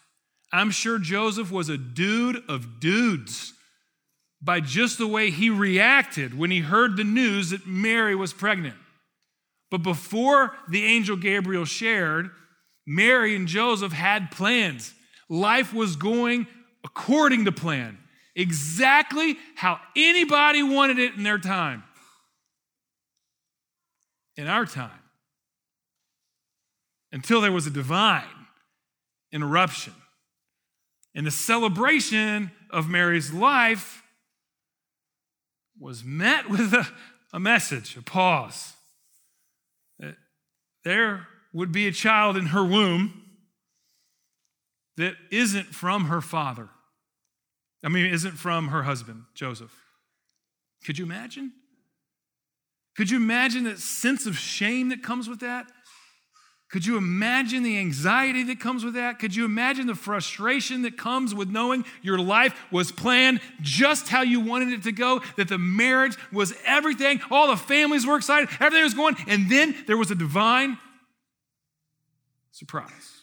I'm 0.51 0.69
sure 0.69 0.99
Joseph 0.99 1.51
was 1.51 1.67
a 1.67 1.77
dude 1.77 2.43
of 2.47 2.79
dudes 2.79 3.53
by 4.43 4.59
just 4.59 4.97
the 4.97 5.07
way 5.07 5.31
he 5.31 5.49
reacted 5.49 6.37
when 6.37 6.51
he 6.51 6.59
heard 6.59 6.97
the 6.97 7.03
news 7.03 7.51
that 7.51 7.65
Mary 7.65 8.13
was 8.13 8.33
pregnant. 8.33 8.75
But 9.71 9.83
before 9.83 10.53
the 10.67 10.83
angel 10.83 11.15
Gabriel 11.15 11.65
shared, 11.65 12.29
Mary 12.85 13.35
and 13.35 13.47
Joseph 13.47 13.93
had 13.93 14.31
plans. 14.31 14.93
Life 15.29 15.73
was 15.73 15.95
going 15.95 16.45
according 16.83 17.45
to 17.45 17.51
plan, 17.51 17.97
exactly 18.35 19.37
how 19.55 19.79
anybody 19.95 20.61
wanted 20.61 20.99
it 20.99 21.15
in 21.15 21.23
their 21.23 21.39
time. 21.39 21.83
In 24.35 24.47
our 24.47 24.65
time, 24.65 24.89
until 27.11 27.39
there 27.39 27.51
was 27.51 27.67
a 27.67 27.71
divine 27.71 28.23
interruption. 29.31 29.93
And 31.15 31.25
the 31.25 31.31
celebration 31.31 32.51
of 32.71 32.89
Mary's 32.89 33.31
life 33.31 34.02
was 35.83 36.03
met 36.03 36.49
with 36.49 36.73
a, 36.73 36.87
a 37.33 37.39
message, 37.39 37.97
a 37.97 38.01
pause. 38.01 38.73
That 39.99 40.15
there 40.85 41.27
would 41.51 41.71
be 41.71 41.87
a 41.87 41.91
child 41.91 42.37
in 42.37 42.47
her 42.47 42.63
womb 42.63 43.21
that 44.95 45.15
isn't 45.29 45.67
from 45.67 46.05
her 46.05 46.21
father. 46.21 46.69
I 47.83 47.89
mean, 47.89 48.05
isn't 48.05 48.37
from 48.37 48.69
her 48.69 48.83
husband, 48.83 49.23
Joseph. 49.35 49.75
Could 50.85 50.97
you 50.97 51.05
imagine? 51.05 51.51
Could 52.95 53.09
you 53.09 53.17
imagine 53.17 53.65
that 53.65 53.79
sense 53.79 54.25
of 54.25 54.37
shame 54.37 54.89
that 54.89 55.03
comes 55.03 55.27
with 55.27 55.41
that? 55.41 55.69
Could 56.73 56.87
you 56.87 56.97
imagine 56.97 57.61
the 57.61 57.77
anxiety 57.77 58.41
that 58.45 58.59
comes 58.59 58.83
with 58.83 58.95
that? 58.95 59.19
Could 59.19 59.35
you 59.35 59.45
imagine 59.45 59.85
the 59.85 59.93
frustration 59.93 60.81
that 60.81 60.97
comes 60.97 61.35
with 61.35 61.47
knowing 61.47 61.85
your 62.01 62.17
life 62.17 62.59
was 62.71 62.91
planned 62.91 63.41
just 63.61 64.09
how 64.09 64.23
you 64.23 64.39
wanted 64.39 64.69
it 64.69 64.81
to 64.81 64.91
go, 64.91 65.21
that 65.37 65.49
the 65.49 65.59
marriage 65.59 66.17
was 66.31 66.51
everything, 66.65 67.21
all 67.29 67.45
the 67.45 67.57
families 67.57 68.07
were 68.07 68.17
excited, 68.17 68.49
everything 68.59 68.83
was 68.83 68.95
going, 68.95 69.15
and 69.27 69.51
then 69.51 69.75
there 69.85 69.97
was 69.97 70.09
a 70.09 70.15
divine 70.15 70.79
surprise. 72.51 73.21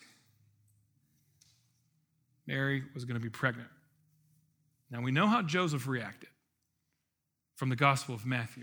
Mary 2.46 2.84
was 2.94 3.04
going 3.04 3.18
to 3.18 3.20
be 3.20 3.30
pregnant. 3.30 3.68
Now 4.92 5.00
we 5.02 5.10
know 5.10 5.26
how 5.26 5.42
Joseph 5.42 5.88
reacted 5.88 6.28
from 7.56 7.68
the 7.68 7.74
Gospel 7.74 8.14
of 8.14 8.24
Matthew. 8.24 8.62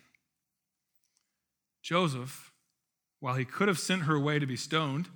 Joseph 1.81 2.53
while 3.19 3.35
he 3.35 3.45
could 3.45 3.67
have 3.67 3.79
sent 3.79 4.03
her 4.03 4.15
away 4.15 4.39
to 4.39 4.45
be 4.45 4.55
stoned, 4.55 5.07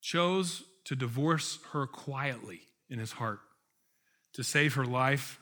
chose 0.00 0.62
to 0.84 0.96
divorce 0.96 1.58
her 1.72 1.86
quietly 1.86 2.60
in 2.88 2.98
his 2.98 3.12
heart 3.12 3.40
to 4.34 4.42
save 4.42 4.74
her 4.74 4.84
life. 4.84 5.38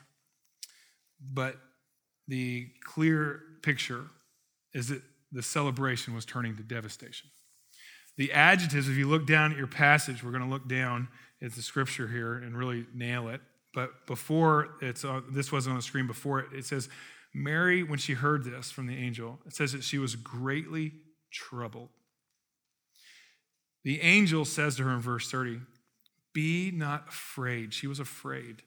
But 1.21 1.57
the 2.27 2.67
clear 2.83 3.41
picture 3.61 4.05
is 4.73 4.89
that 4.89 5.01
the 5.31 5.43
celebration 5.43 6.13
was 6.13 6.25
turning 6.25 6.55
to 6.57 6.63
devastation. 6.63 7.29
The 8.17 8.33
adjectives, 8.33 8.89
if 8.89 8.97
you 8.97 9.07
look 9.07 9.27
down 9.27 9.51
at 9.51 9.57
your 9.57 9.67
passage, 9.67 10.23
we're 10.23 10.31
going 10.31 10.43
to 10.43 10.49
look 10.49 10.67
down 10.67 11.07
at 11.41 11.53
the 11.53 11.61
scripture 11.61 12.07
here 12.07 12.35
and 12.35 12.57
really 12.57 12.85
nail 12.93 13.29
it. 13.29 13.41
But 13.73 14.07
before 14.07 14.69
it's 14.81 15.05
this 15.29 15.51
wasn't 15.51 15.73
on 15.73 15.77
the 15.77 15.83
screen 15.83 16.07
before 16.07 16.39
it, 16.39 16.47
it 16.53 16.65
says 16.65 16.89
Mary, 17.37 17.83
when 17.83 17.99
she 17.99 18.13
heard 18.13 18.43
this 18.43 18.71
from 18.71 18.87
the 18.87 18.97
angel, 18.97 19.39
it 19.45 19.53
says 19.53 19.71
that 19.71 19.83
she 19.83 19.99
was 19.99 20.15
greatly 20.15 20.91
troubled. 21.31 21.89
The 23.83 24.01
angel 24.01 24.43
says 24.43 24.75
to 24.77 24.83
her 24.83 24.89
in 24.89 24.99
verse 24.99 25.29
30, 25.29 25.61
Be 26.33 26.71
not 26.71 27.09
afraid. 27.09 27.75
She 27.75 27.85
was 27.85 27.99
afraid. 27.99 28.63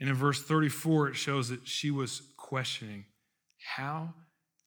And 0.00 0.08
in 0.08 0.16
verse 0.16 0.42
34, 0.42 1.10
it 1.10 1.16
shows 1.16 1.50
that 1.50 1.68
she 1.68 1.92
was 1.92 2.22
questioning, 2.36 3.04
How 3.76 4.12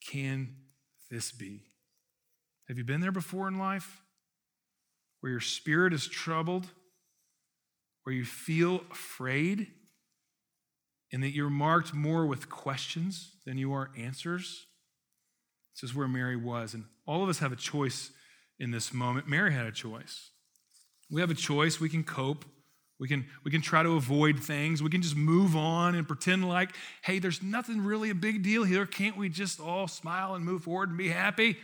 can 0.09 0.55
this 1.09 1.33
be? 1.33 1.63
Have 2.69 2.77
you 2.77 2.85
been 2.85 3.01
there 3.01 3.11
before 3.11 3.49
in 3.49 3.59
life? 3.59 4.01
Where 5.19 5.31
your 5.31 5.41
spirit 5.41 5.93
is 5.93 6.07
troubled, 6.07 6.65
where 8.03 8.15
you 8.15 8.23
feel 8.23 8.83
afraid? 8.89 9.67
And 11.11 11.21
that 11.23 11.31
you're 11.31 11.49
marked 11.49 11.93
more 11.93 12.25
with 12.25 12.49
questions 12.49 13.31
than 13.45 13.57
you 13.57 13.73
are 13.73 13.91
answers. 13.97 14.65
This 15.75 15.89
is 15.89 15.95
where 15.95 16.07
Mary 16.07 16.35
was. 16.35 16.73
And 16.73 16.85
all 17.05 17.23
of 17.23 17.29
us 17.29 17.39
have 17.39 17.51
a 17.51 17.57
choice 17.57 18.11
in 18.59 18.71
this 18.71 18.93
moment. 18.93 19.27
Mary 19.27 19.53
had 19.53 19.65
a 19.65 19.71
choice. 19.71 20.29
We 21.09 21.21
have 21.21 21.31
a 21.31 21.35
choice. 21.35 21.79
We 21.79 21.89
can 21.89 22.03
cope. 22.03 22.45
We 22.99 23.07
can, 23.07 23.25
we 23.43 23.49
can 23.49 23.61
try 23.61 23.81
to 23.81 23.95
avoid 23.95 24.39
things. 24.39 24.83
We 24.83 24.91
can 24.91 25.01
just 25.01 25.15
move 25.15 25.55
on 25.55 25.95
and 25.95 26.07
pretend 26.07 26.47
like, 26.47 26.75
hey, 27.03 27.19
there's 27.19 27.41
nothing 27.41 27.81
really 27.81 28.11
a 28.11 28.15
big 28.15 28.43
deal 28.43 28.63
here. 28.63 28.85
Can't 28.85 29.17
we 29.17 29.27
just 29.27 29.59
all 29.59 29.87
smile 29.87 30.35
and 30.35 30.45
move 30.45 30.63
forward 30.63 30.89
and 30.89 30.97
be 30.97 31.09
happy? 31.09 31.57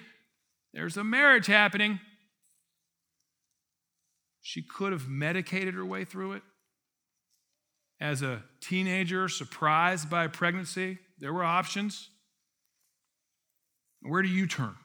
There's 0.74 0.98
a 0.98 1.04
marriage 1.04 1.46
happening. 1.46 2.00
She 4.42 4.64
could 4.64 4.94
have 4.94 5.08
medicated 5.08 5.76
her 5.76 5.86
way 5.86 6.06
through 6.06 6.34
it 6.34 6.44
as 8.00 8.22
a 8.22 8.44
teenager 8.62 9.28
surprised 9.28 10.10
by 10.10 10.26
a 10.26 10.30
pregnancy. 10.30 11.00
There 11.20 11.34
were 11.34 11.44
options. 11.44 12.10
Where 14.02 14.22
do 14.22 14.30
you 14.30 14.48
turn 14.48 14.76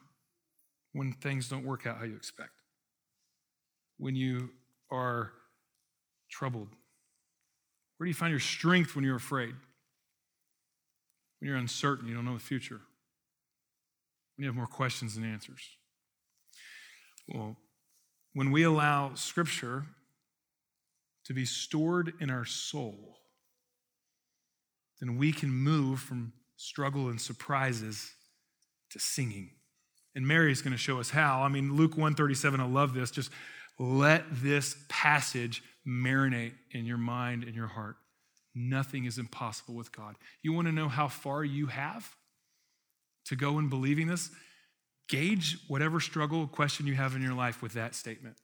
when 0.93 1.13
things 1.13 1.47
don't 1.49 1.65
work 1.65 1.85
out 1.85 1.97
how 1.97 2.05
you 2.05 2.15
expect? 2.15 2.51
When 3.97 4.15
you 4.15 4.49
are 4.91 5.31
troubled? 6.29 6.69
Where 7.97 8.05
do 8.05 8.09
you 8.09 8.15
find 8.15 8.31
your 8.31 8.39
strength 8.39 8.95
when 8.95 9.05
you're 9.05 9.15
afraid? 9.15 9.53
When 11.39 11.47
you're 11.49 11.57
uncertain, 11.57 12.07
you 12.07 12.15
don't 12.15 12.25
know 12.25 12.33
the 12.33 12.39
future? 12.39 12.81
When 14.35 14.43
you 14.43 14.47
have 14.47 14.55
more 14.55 14.65
questions 14.65 15.15
than 15.15 15.23
answers? 15.23 15.61
Well, 17.27 17.55
when 18.33 18.51
we 18.51 18.63
allow 18.63 19.13
Scripture 19.13 19.85
to 21.25 21.33
be 21.33 21.45
stored 21.45 22.13
in 22.19 22.29
our 22.29 22.45
soul, 22.45 23.17
then 24.99 25.17
we 25.17 25.31
can 25.31 25.49
move 25.49 25.99
from 25.99 26.33
struggle 26.55 27.09
and 27.09 27.19
surprises 27.19 28.11
to 28.91 28.99
singing. 28.99 29.51
And 30.15 30.27
Mary 30.27 30.51
is 30.51 30.61
going 30.61 30.73
to 30.73 30.77
show 30.77 30.99
us 30.99 31.09
how. 31.09 31.41
I 31.41 31.49
mean, 31.49 31.75
Luke 31.75 31.91
137, 31.91 32.59
I 32.59 32.65
love 32.65 32.93
this. 32.93 33.11
Just 33.11 33.31
let 33.79 34.23
this 34.31 34.75
passage 34.87 35.63
marinate 35.87 36.53
in 36.71 36.85
your 36.85 36.97
mind 36.97 37.43
and 37.43 37.55
your 37.55 37.67
heart. 37.67 37.95
Nothing 38.55 39.05
is 39.05 39.17
impossible 39.17 39.73
with 39.73 39.91
God. 39.91 40.15
You 40.43 40.53
want 40.53 40.67
to 40.67 40.71
know 40.71 40.87
how 40.87 41.07
far 41.07 41.43
you 41.43 41.67
have 41.67 42.15
to 43.25 43.35
go 43.35 43.57
in 43.57 43.67
believing 43.69 44.07
this? 44.07 44.29
Gauge 45.09 45.57
whatever 45.67 45.99
struggle, 45.99 46.47
question 46.47 46.85
you 46.85 46.93
have 46.93 47.15
in 47.15 47.21
your 47.21 47.33
life 47.33 47.61
with 47.61 47.73
that 47.73 47.95
statement. 47.95 48.37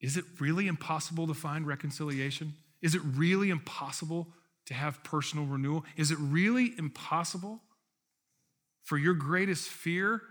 Is 0.00 0.16
it 0.16 0.24
really 0.38 0.66
impossible 0.66 1.26
to 1.26 1.34
find 1.34 1.66
reconciliation? 1.66 2.54
Is 2.82 2.94
it 2.94 3.02
really 3.02 3.50
impossible 3.50 4.28
to 4.66 4.74
have 4.74 5.02
personal 5.04 5.46
renewal? 5.46 5.84
Is 5.96 6.10
it 6.10 6.18
really 6.20 6.72
impossible 6.78 7.62
for 8.84 8.98
your 8.98 9.14
greatest 9.14 9.68
fear 9.68 10.22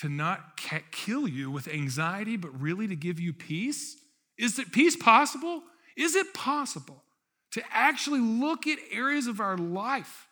to 0.00 0.08
not 0.08 0.60
kill 0.92 1.26
you 1.26 1.50
with 1.50 1.66
anxiety, 1.68 2.36
but 2.36 2.60
really 2.60 2.86
to 2.86 2.96
give 2.96 3.18
you 3.18 3.32
peace? 3.32 3.96
Is 4.36 4.58
it 4.58 4.70
peace 4.72 4.94
possible? 4.94 5.62
Is 5.96 6.14
it 6.14 6.32
possible 6.34 7.02
to 7.52 7.62
actually 7.72 8.20
look 8.20 8.66
at 8.66 8.78
areas 8.92 9.26
of 9.26 9.40
our 9.40 9.56
life 9.56 10.28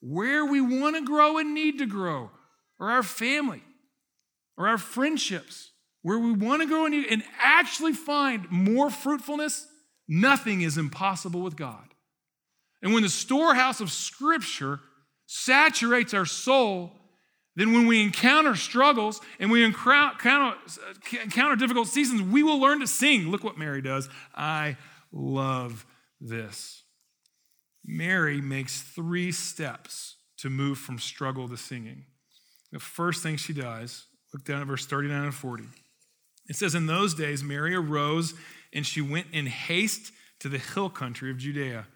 where 0.00 0.44
we 0.46 0.60
want 0.60 0.96
to 0.96 1.02
grow 1.02 1.38
and 1.38 1.54
need 1.54 1.78
to 1.78 1.86
grow, 1.86 2.30
or 2.78 2.90
our 2.90 3.02
family, 3.02 3.62
or 4.56 4.68
our 4.68 4.78
friendships, 4.78 5.70
where 6.04 6.18
we 6.18 6.32
want 6.32 6.62
to 6.62 6.68
grow 6.68 6.84
and, 6.86 7.24
actually 7.42 7.94
find 7.94 8.48
more 8.50 8.90
fruitfulness? 8.90 9.66
Nothing 10.06 10.60
is 10.60 10.78
impossible 10.78 11.40
with 11.40 11.56
God. 11.56 11.94
And 12.82 12.92
when 12.92 13.02
the 13.02 13.08
storehouse 13.08 13.80
of 13.80 13.90
Scripture 13.90 14.80
saturates 15.26 16.12
our 16.12 16.26
soul, 16.26 16.92
then 17.56 17.72
when 17.72 17.86
we 17.86 18.02
encounter 18.02 18.54
struggles 18.54 19.20
and 19.40 19.50
we 19.50 19.64
encounter 19.64 20.56
difficult 21.56 21.88
seasons, 21.88 22.20
we 22.20 22.42
will 22.42 22.60
learn 22.60 22.80
to 22.80 22.86
sing. 22.86 23.30
Look 23.30 23.42
what 23.42 23.56
Mary 23.56 23.80
does. 23.80 24.10
I 24.34 24.76
love 25.10 25.86
this. 26.20 26.82
Mary 27.82 28.42
makes 28.42 28.82
three 28.82 29.32
steps 29.32 30.16
to 30.38 30.50
move 30.50 30.76
from 30.76 30.98
struggle 30.98 31.48
to 31.48 31.56
singing. 31.56 32.04
The 32.72 32.80
first 32.80 33.22
thing 33.22 33.36
she 33.36 33.54
does, 33.54 34.04
look 34.34 34.44
down 34.44 34.60
at 34.60 34.66
verse 34.66 34.84
39 34.84 35.24
and 35.24 35.34
40. 35.34 35.64
It 36.48 36.56
says, 36.56 36.74
In 36.74 36.86
those 36.86 37.14
days, 37.14 37.42
Mary 37.42 37.74
arose 37.74 38.34
and 38.72 38.84
she 38.84 39.00
went 39.00 39.28
in 39.32 39.46
haste 39.46 40.12
to 40.40 40.48
the 40.48 40.58
hill 40.58 40.90
country 40.90 41.30
of 41.30 41.38
Judea. 41.38 41.86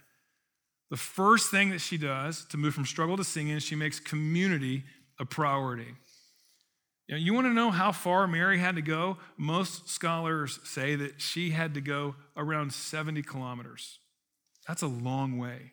The 0.90 0.96
first 0.96 1.50
thing 1.50 1.70
that 1.70 1.80
she 1.80 1.98
does 1.98 2.46
to 2.46 2.56
move 2.56 2.74
from 2.74 2.86
struggle 2.86 3.16
to 3.16 3.24
singing 3.24 3.56
is 3.56 3.62
she 3.62 3.74
makes 3.74 4.00
community 4.00 4.84
a 5.18 5.26
priority. 5.26 5.94
You, 7.08 7.14
know, 7.14 7.20
you 7.20 7.34
want 7.34 7.46
to 7.46 7.52
know 7.52 7.70
how 7.70 7.92
far 7.92 8.26
Mary 8.26 8.58
had 8.58 8.76
to 8.76 8.82
go? 8.82 9.18
Most 9.36 9.88
scholars 9.88 10.60
say 10.64 10.94
that 10.94 11.20
she 11.20 11.50
had 11.50 11.74
to 11.74 11.80
go 11.80 12.14
around 12.36 12.72
70 12.72 13.22
kilometers. 13.22 13.98
That's 14.66 14.82
a 14.82 14.86
long 14.86 15.38
way. 15.38 15.72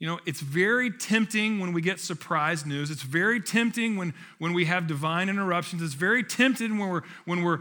You 0.00 0.08
know, 0.08 0.18
it's 0.26 0.40
very 0.40 0.90
tempting 0.90 1.60
when 1.60 1.72
we 1.72 1.80
get 1.80 2.00
surprise 2.00 2.66
news. 2.66 2.90
It's 2.90 3.02
very 3.02 3.40
tempting 3.40 3.96
when, 3.96 4.12
when 4.38 4.52
we 4.52 4.64
have 4.64 4.86
divine 4.86 5.28
interruptions. 5.28 5.82
It's 5.82 5.94
very 5.94 6.24
tempting 6.24 6.78
when 6.78 6.88
we're, 6.88 7.02
when 7.24 7.42
we're 7.42 7.60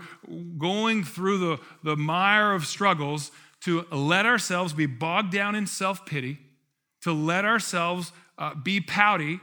going 0.58 1.04
through 1.04 1.38
the, 1.38 1.60
the 1.84 1.96
mire 1.96 2.54
of 2.54 2.66
struggles 2.66 3.32
to 3.62 3.86
let 3.92 4.26
ourselves 4.26 4.74
be 4.74 4.88
bogged 4.88 5.32
down 5.32 5.56
in 5.56 5.68
self 5.68 6.06
pity, 6.06 6.40
to 7.02 7.14
let 7.14 7.46
ourselves 7.46 8.12
uh, 8.38 8.56
be 8.56 8.82
pouty, 8.82 9.40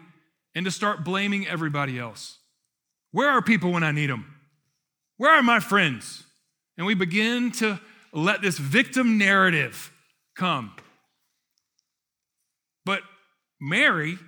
and 0.54 0.64
to 0.64 0.70
start 0.70 1.04
blaming 1.04 1.46
everybody 1.46 1.98
else. 1.98 2.38
Where 3.12 3.28
are 3.28 3.40
people 3.40 3.72
when 3.72 3.84
I 3.84 3.92
need 3.92 4.10
them? 4.10 4.26
Where 5.16 5.32
are 5.32 5.42
my 5.42 5.60
friends? 5.60 6.24
And 6.76 6.86
we 6.86 6.94
begin 6.94 7.52
to 7.52 7.80
let 8.12 8.42
this 8.42 8.58
victim 8.58 9.16
narrative 9.16 9.92
come. 10.34 10.72
But 12.84 13.02
Mary 13.60 14.18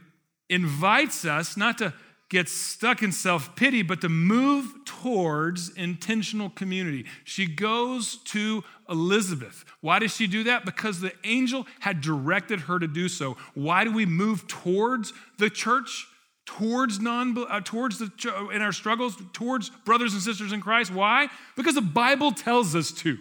invites 0.48 1.24
us 1.24 1.56
not 1.56 1.78
to 1.78 1.94
get 2.32 2.48
stuck 2.48 3.02
in 3.02 3.12
self 3.12 3.54
pity, 3.56 3.82
but 3.82 4.00
to 4.00 4.08
move 4.08 4.72
towards 4.86 5.68
intentional 5.76 6.48
community. 6.50 7.04
She 7.24 7.46
goes 7.46 8.16
to 8.24 8.64
Elizabeth. 8.88 9.64
Why 9.82 9.98
does 9.98 10.16
she 10.16 10.26
do 10.26 10.44
that? 10.44 10.64
Because 10.64 11.00
the 11.00 11.12
angel 11.24 11.66
had 11.80 12.00
directed 12.00 12.60
her 12.60 12.78
to 12.78 12.88
do 12.88 13.08
so. 13.08 13.36
Why 13.54 13.84
do 13.84 13.92
we 13.92 14.06
move 14.06 14.48
towards 14.48 15.12
the 15.38 15.50
church? 15.50 16.06
Towards 16.44 16.98
non, 16.98 17.38
uh, 17.48 17.60
towards 17.60 17.98
the 17.98 18.10
in 18.52 18.62
our 18.62 18.72
struggles, 18.72 19.16
towards 19.32 19.70
brothers 19.70 20.12
and 20.12 20.20
sisters 20.20 20.52
in 20.52 20.60
Christ. 20.60 20.92
Why? 20.92 21.28
Because 21.56 21.76
the 21.76 21.80
Bible 21.82 22.32
tells 22.32 22.74
us 22.74 22.90
to. 22.92 23.16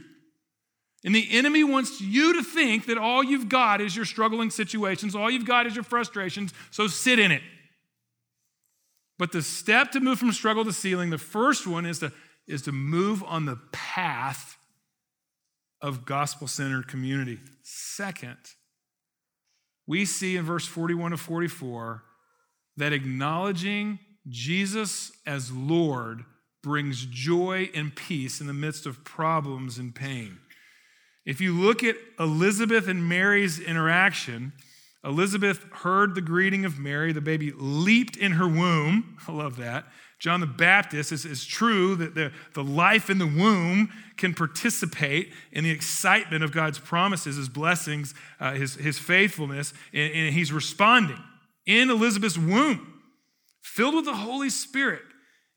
And 1.04 1.16
the 1.16 1.28
enemy 1.32 1.64
wants 1.64 2.00
you 2.00 2.34
to 2.34 2.44
think 2.44 2.86
that 2.86 2.98
all 2.98 3.24
you've 3.24 3.50
got 3.50 3.82
is 3.82 3.96
your 3.96 4.06
struggling 4.06 4.52
situations, 4.52 5.16
all 5.16 5.32
you've 5.32 5.48
got 5.48 5.66
is 5.66 5.76
your 5.76 5.84
frustrations, 5.84 6.54
so 6.70 6.88
sit 6.88 7.18
in 7.18 7.32
it. 7.32 7.42
But 9.18 9.32
the 9.32 9.42
step 9.42 9.92
to 9.92 10.00
move 10.00 10.20
from 10.20 10.32
struggle 10.32 10.66
to 10.66 10.74
ceiling, 10.74 11.10
the 11.10 11.18
first 11.18 11.66
one 11.66 11.86
is 11.86 12.00
to, 12.00 12.12
is 12.48 12.64
to 12.64 12.72
move 12.72 13.24
on 13.24 13.46
the 13.46 13.60
path 13.72 14.58
of 15.82 16.06
gospel 16.06 16.48
centered 16.48 16.88
community. 16.88 17.40
Second, 17.64 18.38
we 19.88 20.06
see 20.06 20.38
in 20.38 20.46
verse 20.46 20.66
41 20.66 21.12
to 21.12 21.18
44 21.18 22.04
that 22.78 22.94
acknowledging 22.94 24.00
Jesus 24.28 25.12
as 25.26 25.52
Lord 25.52 26.24
brings 26.64 27.06
joy 27.06 27.70
and 27.74 27.96
peace 27.96 28.40
in 28.40 28.48
the 28.48 28.54
midst 28.54 28.86
of 28.86 29.04
problems 29.04 29.80
and 29.80 29.94
pain. 29.94 30.38
If 31.26 31.40
you 31.40 31.54
look 31.54 31.84
at 31.84 31.96
Elizabeth 32.20 32.88
and 32.88 33.08
Mary's 33.08 33.60
interaction, 33.60 34.54
Elizabeth 35.04 35.66
heard 35.72 36.16
the 36.16 36.22
greeting 36.22 36.66
of 36.66 36.80
Mary. 36.80 37.12
The 37.12 37.22
baby 37.22 37.52
leaped 37.56 38.18
in 38.18 38.34
her 38.34 38.48
womb. 38.48 39.18
I 39.28 39.32
love 39.32 39.58
that. 39.58 39.86
John 40.20 40.40
the 40.40 40.48
Baptist 40.48 41.12
is, 41.12 41.26
is 41.26 41.44
true 41.44 41.96
that 41.96 42.14
the, 42.14 42.32
the 42.54 42.64
life 42.64 43.10
in 43.10 43.18
the 43.18 43.26
womb 43.26 43.90
can 44.18 44.36
participate 44.36 45.34
in 45.52 45.64
the 45.64 45.72
excitement 45.72 46.44
of 46.44 46.52
God's 46.52 46.78
promises, 46.78 47.38
his 47.38 47.50
blessings, 47.50 48.14
uh, 48.40 48.54
his, 48.54 48.76
his 48.76 49.00
faithfulness, 49.00 49.74
and, 49.92 50.14
and 50.14 50.34
he's 50.34 50.54
responding 50.54 51.18
in 51.66 51.90
Elizabeth's 51.90 52.38
womb, 52.38 53.02
filled 53.64 53.96
with 53.96 54.06
the 54.06 54.14
Holy 54.14 54.52
Spirit. 54.52 55.02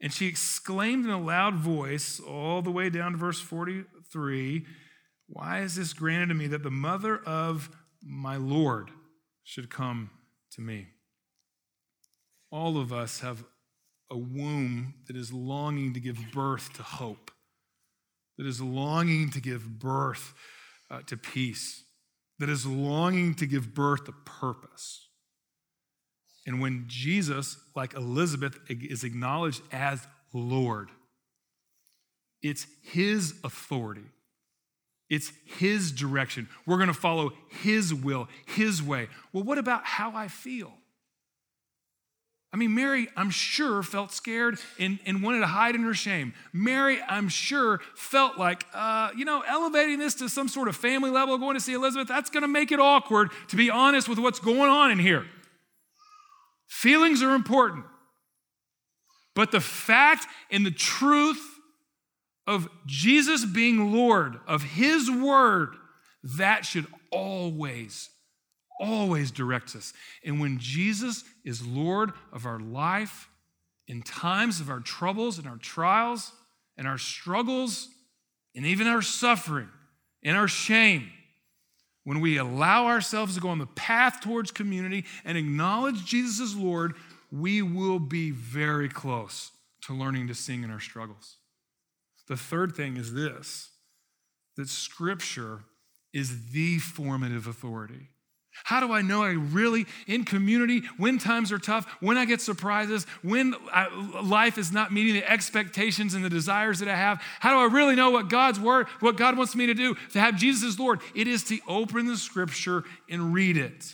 And 0.00 0.12
she 0.12 0.26
exclaimed 0.26 1.04
in 1.04 1.10
a 1.10 1.20
loud 1.20 1.56
voice, 1.56 2.18
all 2.18 2.62
the 2.62 2.70
way 2.70 2.88
down 2.88 3.12
to 3.12 3.18
verse 3.18 3.40
43 3.40 4.64
why 5.28 5.60
is 5.60 5.76
this 5.76 5.92
granted 5.92 6.28
to 6.28 6.34
me 6.34 6.46
that 6.48 6.62
the 6.62 6.70
mother 6.70 7.16
of 7.24 7.70
my 8.02 8.36
Lord 8.36 8.90
should 9.42 9.70
come 9.70 10.10
to 10.52 10.60
me? 10.60 10.88
All 12.50 12.78
of 12.78 12.92
us 12.92 13.20
have 13.20 13.44
a 14.10 14.16
womb 14.16 14.94
that 15.06 15.16
is 15.16 15.32
longing 15.32 15.94
to 15.94 16.00
give 16.00 16.18
birth 16.32 16.72
to 16.74 16.82
hope, 16.82 17.30
that 18.38 18.46
is 18.46 18.60
longing 18.60 19.30
to 19.30 19.40
give 19.40 19.78
birth 19.78 20.34
uh, 20.90 21.00
to 21.06 21.16
peace, 21.16 21.82
that 22.38 22.48
is 22.48 22.66
longing 22.66 23.34
to 23.34 23.46
give 23.46 23.74
birth 23.74 24.04
to 24.04 24.12
purpose. 24.12 25.08
And 26.46 26.60
when 26.60 26.84
Jesus, 26.86 27.56
like 27.74 27.94
Elizabeth, 27.94 28.58
is 28.68 29.02
acknowledged 29.02 29.62
as 29.72 30.06
Lord, 30.34 30.90
it's 32.42 32.66
his 32.82 33.34
authority 33.42 34.04
it's 35.10 35.32
His 35.44 35.92
direction. 35.92 36.48
We're 36.66 36.76
going 36.76 36.88
to 36.88 36.94
follow 36.94 37.32
His 37.48 37.92
will, 37.92 38.28
His 38.46 38.82
way. 38.82 39.08
Well, 39.32 39.44
what 39.44 39.58
about 39.58 39.84
how 39.84 40.14
I 40.14 40.28
feel? 40.28 40.72
I 42.54 42.56
mean, 42.56 42.72
Mary, 42.72 43.08
I'm 43.16 43.30
sure, 43.30 43.82
felt 43.82 44.12
scared 44.12 44.58
and, 44.78 45.00
and 45.04 45.24
wanted 45.24 45.40
to 45.40 45.48
hide 45.48 45.74
in 45.74 45.82
her 45.82 45.92
shame. 45.92 46.34
Mary, 46.52 47.00
I'm 47.08 47.28
sure, 47.28 47.80
felt 47.96 48.38
like, 48.38 48.64
uh, 48.72 49.10
you 49.16 49.24
know, 49.24 49.42
elevating 49.44 49.98
this 49.98 50.14
to 50.16 50.28
some 50.28 50.46
sort 50.46 50.68
of 50.68 50.76
family 50.76 51.10
level, 51.10 51.36
going 51.36 51.54
to 51.54 51.60
see 51.60 51.72
Elizabeth, 51.72 52.06
that's 52.06 52.30
going 52.30 52.42
to 52.42 52.48
make 52.48 52.70
it 52.70 52.78
awkward, 52.78 53.30
to 53.48 53.56
be 53.56 53.70
honest 53.70 54.08
with 54.08 54.20
what's 54.20 54.38
going 54.38 54.70
on 54.70 54.92
in 54.92 55.00
here. 55.00 55.26
Feelings 56.68 57.24
are 57.24 57.34
important. 57.34 57.86
But 59.34 59.50
the 59.50 59.60
fact 59.60 60.28
and 60.50 60.64
the 60.64 60.70
truth 60.70 61.53
of 62.46 62.68
Jesus 62.86 63.44
being 63.44 63.92
Lord, 63.92 64.38
of 64.46 64.62
His 64.62 65.10
word, 65.10 65.74
that 66.22 66.64
should 66.64 66.86
always, 67.10 68.10
always 68.80 69.30
direct 69.30 69.74
us. 69.76 69.92
And 70.24 70.40
when 70.40 70.58
Jesus 70.58 71.24
is 71.44 71.66
Lord 71.66 72.12
of 72.32 72.46
our 72.46 72.58
life, 72.58 73.28
in 73.86 74.02
times 74.02 74.60
of 74.60 74.70
our 74.70 74.80
troubles 74.80 75.38
and 75.38 75.46
our 75.46 75.58
trials 75.58 76.32
and 76.76 76.88
our 76.88 76.98
struggles 76.98 77.88
and 78.54 78.64
even 78.64 78.86
our 78.86 79.02
suffering 79.02 79.68
and 80.22 80.36
our 80.36 80.48
shame, 80.48 81.10
when 82.04 82.20
we 82.20 82.36
allow 82.36 82.86
ourselves 82.86 83.34
to 83.34 83.40
go 83.40 83.48
on 83.48 83.58
the 83.58 83.66
path 83.66 84.20
towards 84.20 84.50
community 84.50 85.04
and 85.24 85.38
acknowledge 85.38 86.04
Jesus 86.04 86.40
as 86.40 86.56
Lord, 86.56 86.94
we 87.30 87.62
will 87.62 87.98
be 87.98 88.30
very 88.30 88.88
close 88.88 89.50
to 89.82 89.94
learning 89.94 90.28
to 90.28 90.34
sing 90.34 90.62
in 90.62 90.70
our 90.70 90.80
struggles. 90.80 91.36
The 92.28 92.36
third 92.36 92.74
thing 92.74 92.96
is 92.96 93.12
this 93.12 93.70
that 94.56 94.68
Scripture 94.68 95.64
is 96.12 96.52
the 96.52 96.78
formative 96.78 97.46
authority. 97.46 98.10
How 98.62 98.78
do 98.78 98.92
I 98.92 99.02
know 99.02 99.24
I 99.24 99.30
really, 99.30 99.84
in 100.06 100.24
community, 100.24 100.82
when 100.96 101.18
times 101.18 101.50
are 101.50 101.58
tough, 101.58 101.86
when 101.98 102.16
I 102.16 102.24
get 102.24 102.40
surprises, 102.40 103.04
when 103.22 103.54
I, 103.72 103.88
life 104.22 104.58
is 104.58 104.70
not 104.70 104.92
meeting 104.92 105.14
the 105.14 105.28
expectations 105.28 106.14
and 106.14 106.24
the 106.24 106.30
desires 106.30 106.78
that 106.78 106.88
I 106.88 106.94
have? 106.94 107.20
How 107.40 107.50
do 107.50 107.56
I 107.56 107.76
really 107.76 107.96
know 107.96 108.10
what 108.10 108.28
God's 108.28 108.60
word, 108.60 108.86
what 109.00 109.16
God 109.16 109.36
wants 109.36 109.56
me 109.56 109.66
to 109.66 109.74
do, 109.74 109.96
to 110.12 110.20
have 110.20 110.36
Jesus 110.36 110.68
as 110.68 110.78
Lord? 110.78 111.00
It 111.16 111.26
is 111.26 111.42
to 111.44 111.58
open 111.66 112.06
the 112.06 112.16
scripture 112.16 112.84
and 113.10 113.34
read 113.34 113.56
it. 113.56 113.92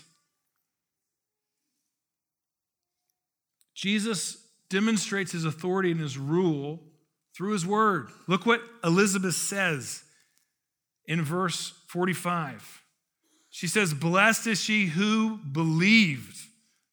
Jesus 3.75 4.37
demonstrates 4.69 5.33
his 5.33 5.47
authority 5.47 5.90
and 5.90 6.01
his 6.01 6.19
rule 6.19 6.81
through 7.40 7.53
his 7.53 7.64
word. 7.64 8.09
Look 8.26 8.44
what 8.44 8.61
Elizabeth 8.85 9.35
says 9.35 10.03
in 11.07 11.24
verse 11.24 11.72
45. 11.87 12.83
She 13.48 13.66
says, 13.66 13.94
Blessed 13.94 14.46
is 14.46 14.61
she 14.61 14.88
who 14.88 15.38
believed 15.38 16.37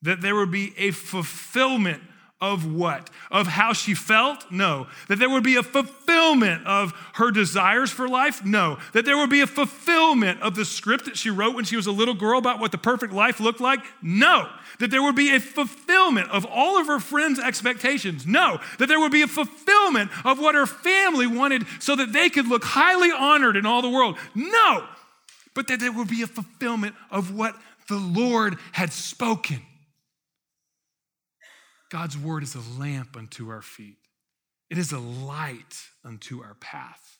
that 0.03 0.21
there 0.21 0.35
would 0.35 0.49
be 0.49 0.73
a 0.77 0.91
fulfillment 0.91 2.01
of 2.39 2.71
what? 2.71 3.09
Of 3.31 3.47
how 3.47 3.73
she 3.73 3.95
felt? 3.95 4.51
No. 4.51 4.87
That 5.07 5.17
there 5.17 5.29
would 5.29 5.43
be 5.43 5.55
a 5.55 5.63
fulfillment 5.63 6.65
of 6.67 6.93
her 7.13 7.31
desires 7.31 7.89
for 7.89 8.07
life? 8.07 8.45
No. 8.45 8.77
That 8.93 9.05
there 9.05 9.17
would 9.17 9.31
be 9.31 9.41
a 9.41 9.47
fulfillment 9.47 10.41
of 10.41 10.55
the 10.55 10.63
script 10.63 11.05
that 11.05 11.17
she 11.17 11.31
wrote 11.31 11.55
when 11.55 11.65
she 11.65 11.75
was 11.75 11.87
a 11.87 11.91
little 11.91 12.13
girl 12.13 12.37
about 12.37 12.59
what 12.59 12.71
the 12.71 12.77
perfect 12.77 13.11
life 13.11 13.39
looked 13.39 13.59
like? 13.59 13.79
No. 14.03 14.49
That 14.79 14.91
there 14.91 15.01
would 15.01 15.15
be 15.15 15.35
a 15.35 15.39
fulfillment 15.39 16.29
of 16.29 16.45
all 16.45 16.79
of 16.79 16.85
her 16.87 16.99
friends' 16.99 17.39
expectations? 17.39 18.27
No. 18.27 18.59
That 18.77 18.87
there 18.87 18.99
would 18.99 19.11
be 19.11 19.23
a 19.23 19.27
fulfillment 19.27 20.11
of 20.23 20.37
what 20.37 20.53
her 20.53 20.67
family 20.67 21.25
wanted 21.25 21.65
so 21.79 21.95
that 21.95 22.13
they 22.13 22.29
could 22.29 22.47
look 22.47 22.63
highly 22.63 23.11
honored 23.11 23.57
in 23.57 23.65
all 23.65 23.81
the 23.81 23.89
world? 23.89 24.15
No. 24.35 24.85
But 25.55 25.67
that 25.67 25.79
there 25.79 25.91
would 25.91 26.07
be 26.07 26.21
a 26.21 26.27
fulfillment 26.27 26.93
of 27.09 27.33
what 27.33 27.55
the 27.87 27.97
Lord 27.97 28.57
had 28.73 28.93
spoken. 28.93 29.61
God's 31.89 32.17
word 32.17 32.43
is 32.43 32.55
a 32.55 32.79
lamp 32.79 33.15
unto 33.15 33.49
our 33.49 33.61
feet, 33.61 33.97
it 34.69 34.77
is 34.77 34.91
a 34.91 34.99
light 34.99 35.81
unto 36.03 36.41
our 36.41 36.55
path. 36.55 37.19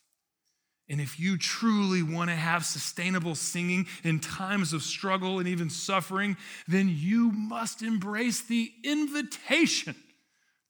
And 0.90 1.02
if 1.02 1.20
you 1.20 1.36
truly 1.36 2.02
want 2.02 2.30
to 2.30 2.36
have 2.36 2.64
sustainable 2.64 3.34
singing 3.34 3.86
in 4.04 4.20
times 4.20 4.72
of 4.72 4.82
struggle 4.82 5.38
and 5.38 5.46
even 5.46 5.68
suffering, 5.68 6.38
then 6.66 6.88
you 6.88 7.30
must 7.30 7.82
embrace 7.82 8.40
the 8.40 8.72
invitation 8.82 9.94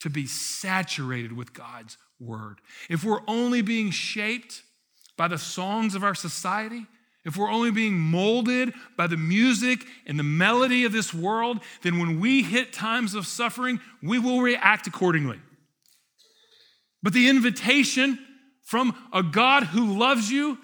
to 0.00 0.10
be 0.10 0.26
saturated 0.26 1.32
with 1.32 1.52
God's 1.52 1.96
word. 2.18 2.60
If 2.90 3.04
we're 3.04 3.22
only 3.28 3.62
being 3.62 3.90
shaped 3.90 4.62
by 5.16 5.28
the 5.28 5.38
songs 5.38 5.94
of 5.94 6.02
our 6.02 6.16
society, 6.16 6.86
if 7.24 7.36
we're 7.36 7.50
only 7.50 7.70
being 7.70 7.98
molded 7.98 8.72
by 8.96 9.06
the 9.06 9.16
music 9.16 9.84
and 10.06 10.18
the 10.18 10.22
melody 10.22 10.84
of 10.84 10.92
this 10.92 11.12
world, 11.12 11.60
then 11.82 11.98
when 11.98 12.20
we 12.20 12.42
hit 12.42 12.72
times 12.72 13.14
of 13.14 13.26
suffering, 13.26 13.80
we 14.02 14.18
will 14.18 14.40
react 14.40 14.86
accordingly. 14.86 15.38
But 17.02 17.12
the 17.12 17.28
invitation 17.28 18.18
from 18.62 18.94
a 19.12 19.22
God 19.22 19.64
who 19.64 19.98
loves 19.98 20.30
you 20.30 20.58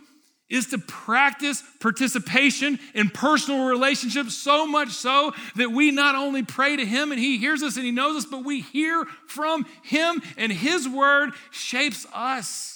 is 0.49 0.67
to 0.69 0.79
practice 0.79 1.63
participation 1.81 2.79
in 2.95 3.09
personal 3.11 3.67
relationships 3.67 4.35
so 4.35 4.67
much 4.67 4.91
so 4.91 5.33
that 5.57 5.73
we 5.73 5.91
not 5.91 6.15
only 6.15 6.43
pray 6.43 6.77
to 6.77 6.85
Him 6.85 7.13
and 7.13 7.21
He 7.21 7.39
hears 7.39 7.63
us 7.63 7.77
and 7.77 7.85
He 7.85 7.91
knows 7.91 8.25
us, 8.25 8.31
but 8.31 8.45
we 8.45 8.61
hear 8.61 9.05
from 9.27 9.67
Him 9.83 10.23
and 10.37 10.53
His 10.53 10.89
word 10.89 11.31
shapes 11.51 12.07
us. 12.13 12.74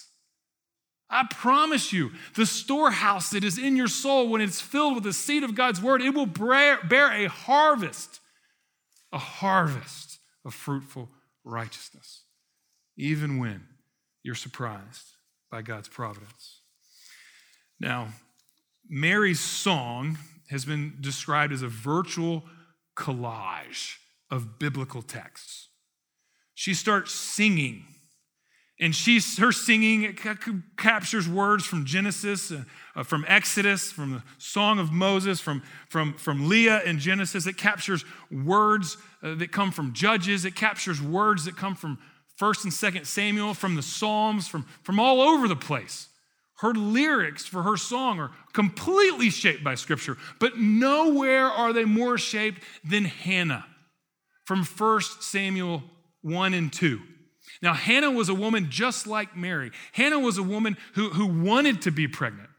I 1.11 1.27
promise 1.31 1.93
you, 1.93 2.11
the 2.35 2.45
storehouse 2.45 3.31
that 3.31 3.43
is 3.43 3.57
in 3.57 3.77
your 3.77 3.89
soul, 3.89 4.29
when 4.29 4.41
it's 4.41 4.61
filled 4.61 4.95
with 4.95 5.05
the 5.05 5.13
seed 5.13 5.43
of 5.43 5.55
God's 5.55 5.81
word, 5.81 6.03
it 6.03 6.11
will 6.11 6.27
bear, 6.27 6.79
a 6.93 7.29
harvest, 7.29 8.21
a 9.13 9.19
harvest 9.19 10.19
of 10.45 10.53
fruitful 10.53 11.09
righteousness, 11.45 12.25
even 12.97 13.39
when 13.39 13.65
you're 14.23 14.35
surprised 14.35 15.15
by 15.51 15.63
God's 15.63 15.89
providence. 15.89 16.61
Now, 17.81 18.09
Mary's 18.87 19.41
song 19.41 20.19
has 20.51 20.65
been 20.65 20.99
described 21.01 21.53
as 21.53 21.63
a 21.63 21.69
virtual 21.69 22.45
collage 22.97 23.97
of 24.31 24.59
biblical 24.59 25.01
texts. 25.01 25.69
She 26.55 26.75
starts 26.75 27.13
singing 27.13 27.85
and 28.81 28.95
she's 28.95 29.39
her 29.39 29.51
singing 29.51 30.17
captures 30.77 31.29
words 31.29 31.65
from 31.65 31.85
genesis 31.85 32.53
uh, 32.53 32.63
uh, 32.95 33.03
from 33.03 33.25
exodus 33.27 33.91
from 33.91 34.13
the 34.13 34.23
song 34.39 34.79
of 34.79 34.93
moses 34.93 35.41
from, 35.41 35.63
from, 35.89 36.15
from 36.15 36.49
leah 36.49 36.83
in 36.85 36.99
genesis. 36.99 37.47
It 37.47 37.57
captures 37.57 38.05
words 38.31 38.97
uh, 39.23 39.35
that 39.37 39.53
come 39.53 39.71
from 39.71 39.93
judges. 39.93 40.45
It 40.45 40.55
captures 40.55 41.01
words 41.01 41.45
that 41.47 41.57
come 41.57 41.75
from 41.75 41.99
first 42.37 42.65
and 42.65 42.73
second 42.73 43.07
samuel 43.07 43.55
from 43.55 43.75
the 43.75 43.83
psalms 43.83 44.47
from, 44.47 44.65
from 44.83 45.01
all 45.01 45.21
over 45.21 45.49
the 45.49 45.57
place. 45.57 46.09
Her 46.59 46.75
lyrics 46.75 47.47
for 47.47 47.63
her 47.63 47.77
song 47.77 48.19
are 48.21 48.33
completely 48.53 49.31
shaped 49.31 49.63
by 49.63 49.75
scripture 49.77 50.17
but 50.41 50.59
nowhere 50.59 51.47
are 51.47 51.73
they 51.73 51.85
more 51.85 52.19
shaped 52.19 52.63
than 52.85 53.05
hannah 53.05 53.65
from 54.45 54.65
1 54.65 55.01
samuel 55.21 55.85
1 56.23 56.55
and 56.55 56.73
2 56.73 57.01
now, 57.61 57.75
Hannah 57.75 58.11
was 58.11 58.29
a 58.29 58.35
woman 58.35 58.69
just 58.71 59.07
like 59.07 59.37
Mary. 59.37 59.73
Hannah 59.93 60.19
was 60.19 60.39
a 60.39 60.43
woman 60.43 60.77
who, 60.95 61.11
who 61.11 61.27
wanted 61.27 61.83
to 61.83 61.91
be 61.91 62.07
pregnant. 62.07 62.51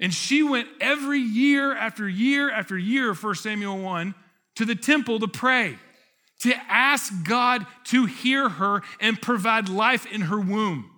And 0.00 0.12
she 0.12 0.42
went 0.42 0.68
every 0.80 1.20
year 1.20 1.74
after 1.74 2.08
year 2.08 2.50
after 2.50 2.76
year, 2.76 3.14
1 3.14 3.34
Samuel 3.36 3.78
1, 3.78 4.14
to 4.56 4.64
the 4.64 4.74
temple 4.74 5.20
to 5.20 5.28
pray, 5.28 5.78
to 6.40 6.54
ask 6.68 7.12
God 7.24 7.66
to 7.84 8.06
hear 8.06 8.48
her 8.48 8.82
and 9.00 9.20
provide 9.20 9.68
life 9.68 10.06
in 10.06 10.22
her 10.22 10.40
womb. 10.40 10.90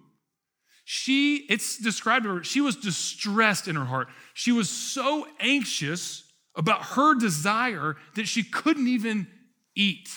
She, 0.84 1.46
it's 1.50 1.76
described 1.76 2.24
her, 2.24 2.42
she 2.42 2.62
was 2.62 2.74
distressed 2.74 3.68
in 3.68 3.76
her 3.76 3.84
heart. 3.84 4.08
She 4.32 4.52
was 4.52 4.70
so 4.70 5.26
anxious 5.38 6.24
about 6.56 6.82
her 6.82 7.14
desire 7.14 7.96
that 8.14 8.26
she 8.26 8.42
couldn't 8.42 8.88
even 8.88 9.28
eat. 9.76 10.08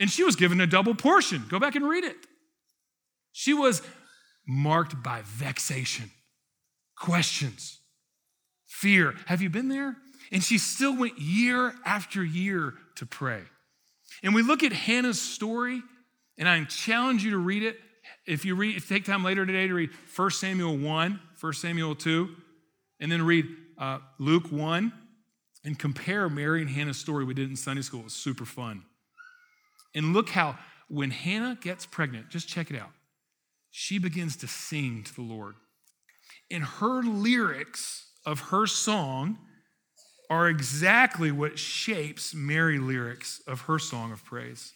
And 0.00 0.10
she 0.10 0.24
was 0.24 0.34
given 0.34 0.60
a 0.60 0.66
double 0.66 0.94
portion. 0.94 1.44
Go 1.48 1.60
back 1.60 1.76
and 1.76 1.86
read 1.86 2.04
it. 2.04 2.16
She 3.32 3.52
was 3.52 3.82
marked 4.46 5.02
by 5.02 5.20
vexation, 5.24 6.10
questions, 6.96 7.78
fear. 8.66 9.14
Have 9.26 9.42
you 9.42 9.50
been 9.50 9.68
there? 9.68 9.96
And 10.32 10.42
she 10.42 10.58
still 10.58 10.96
went 10.96 11.18
year 11.18 11.74
after 11.84 12.24
year 12.24 12.74
to 12.96 13.06
pray. 13.06 13.42
And 14.22 14.34
we 14.34 14.42
look 14.42 14.62
at 14.62 14.72
Hannah's 14.72 15.20
story, 15.20 15.82
and 16.38 16.48
I 16.48 16.64
challenge 16.64 17.22
you 17.22 17.30
to 17.32 17.38
read 17.38 17.62
it. 17.62 17.78
If 18.26 18.44
you 18.44 18.54
read, 18.54 18.76
if 18.76 18.90
you 18.90 18.96
take 18.96 19.04
time 19.04 19.22
later 19.22 19.46
today 19.46 19.68
to 19.68 19.74
read 19.74 19.90
1 20.16 20.30
Samuel 20.30 20.76
1, 20.76 21.20
1 21.40 21.52
Samuel 21.52 21.94
2, 21.94 22.28
and 23.00 23.12
then 23.12 23.22
read 23.22 23.46
uh, 23.78 23.98
Luke 24.18 24.50
1, 24.50 24.92
and 25.64 25.78
compare 25.78 26.28
Mary 26.28 26.62
and 26.62 26.70
Hannah's 26.70 26.98
story 26.98 27.24
we 27.24 27.34
did 27.34 27.50
in 27.50 27.56
Sunday 27.56 27.82
school. 27.82 28.00
It 28.00 28.04
was 28.04 28.12
super 28.14 28.44
fun. 28.44 28.82
And 29.94 30.12
look 30.12 30.30
how 30.30 30.58
when 30.88 31.10
Hannah 31.10 31.58
gets 31.60 31.86
pregnant, 31.86 32.30
just 32.30 32.48
check 32.48 32.70
it 32.70 32.78
out. 32.78 32.90
She 33.70 33.98
begins 33.98 34.36
to 34.38 34.48
sing 34.48 35.04
to 35.04 35.14
the 35.14 35.22
Lord. 35.22 35.54
And 36.50 36.64
her 36.64 37.02
lyrics 37.02 38.10
of 38.26 38.40
her 38.50 38.66
song 38.66 39.38
are 40.28 40.48
exactly 40.48 41.32
what 41.32 41.58
shapes 41.58 42.34
Mary 42.34 42.78
lyrics 42.78 43.40
of 43.46 43.62
her 43.62 43.78
song 43.78 44.12
of 44.12 44.24
praise. 44.24 44.72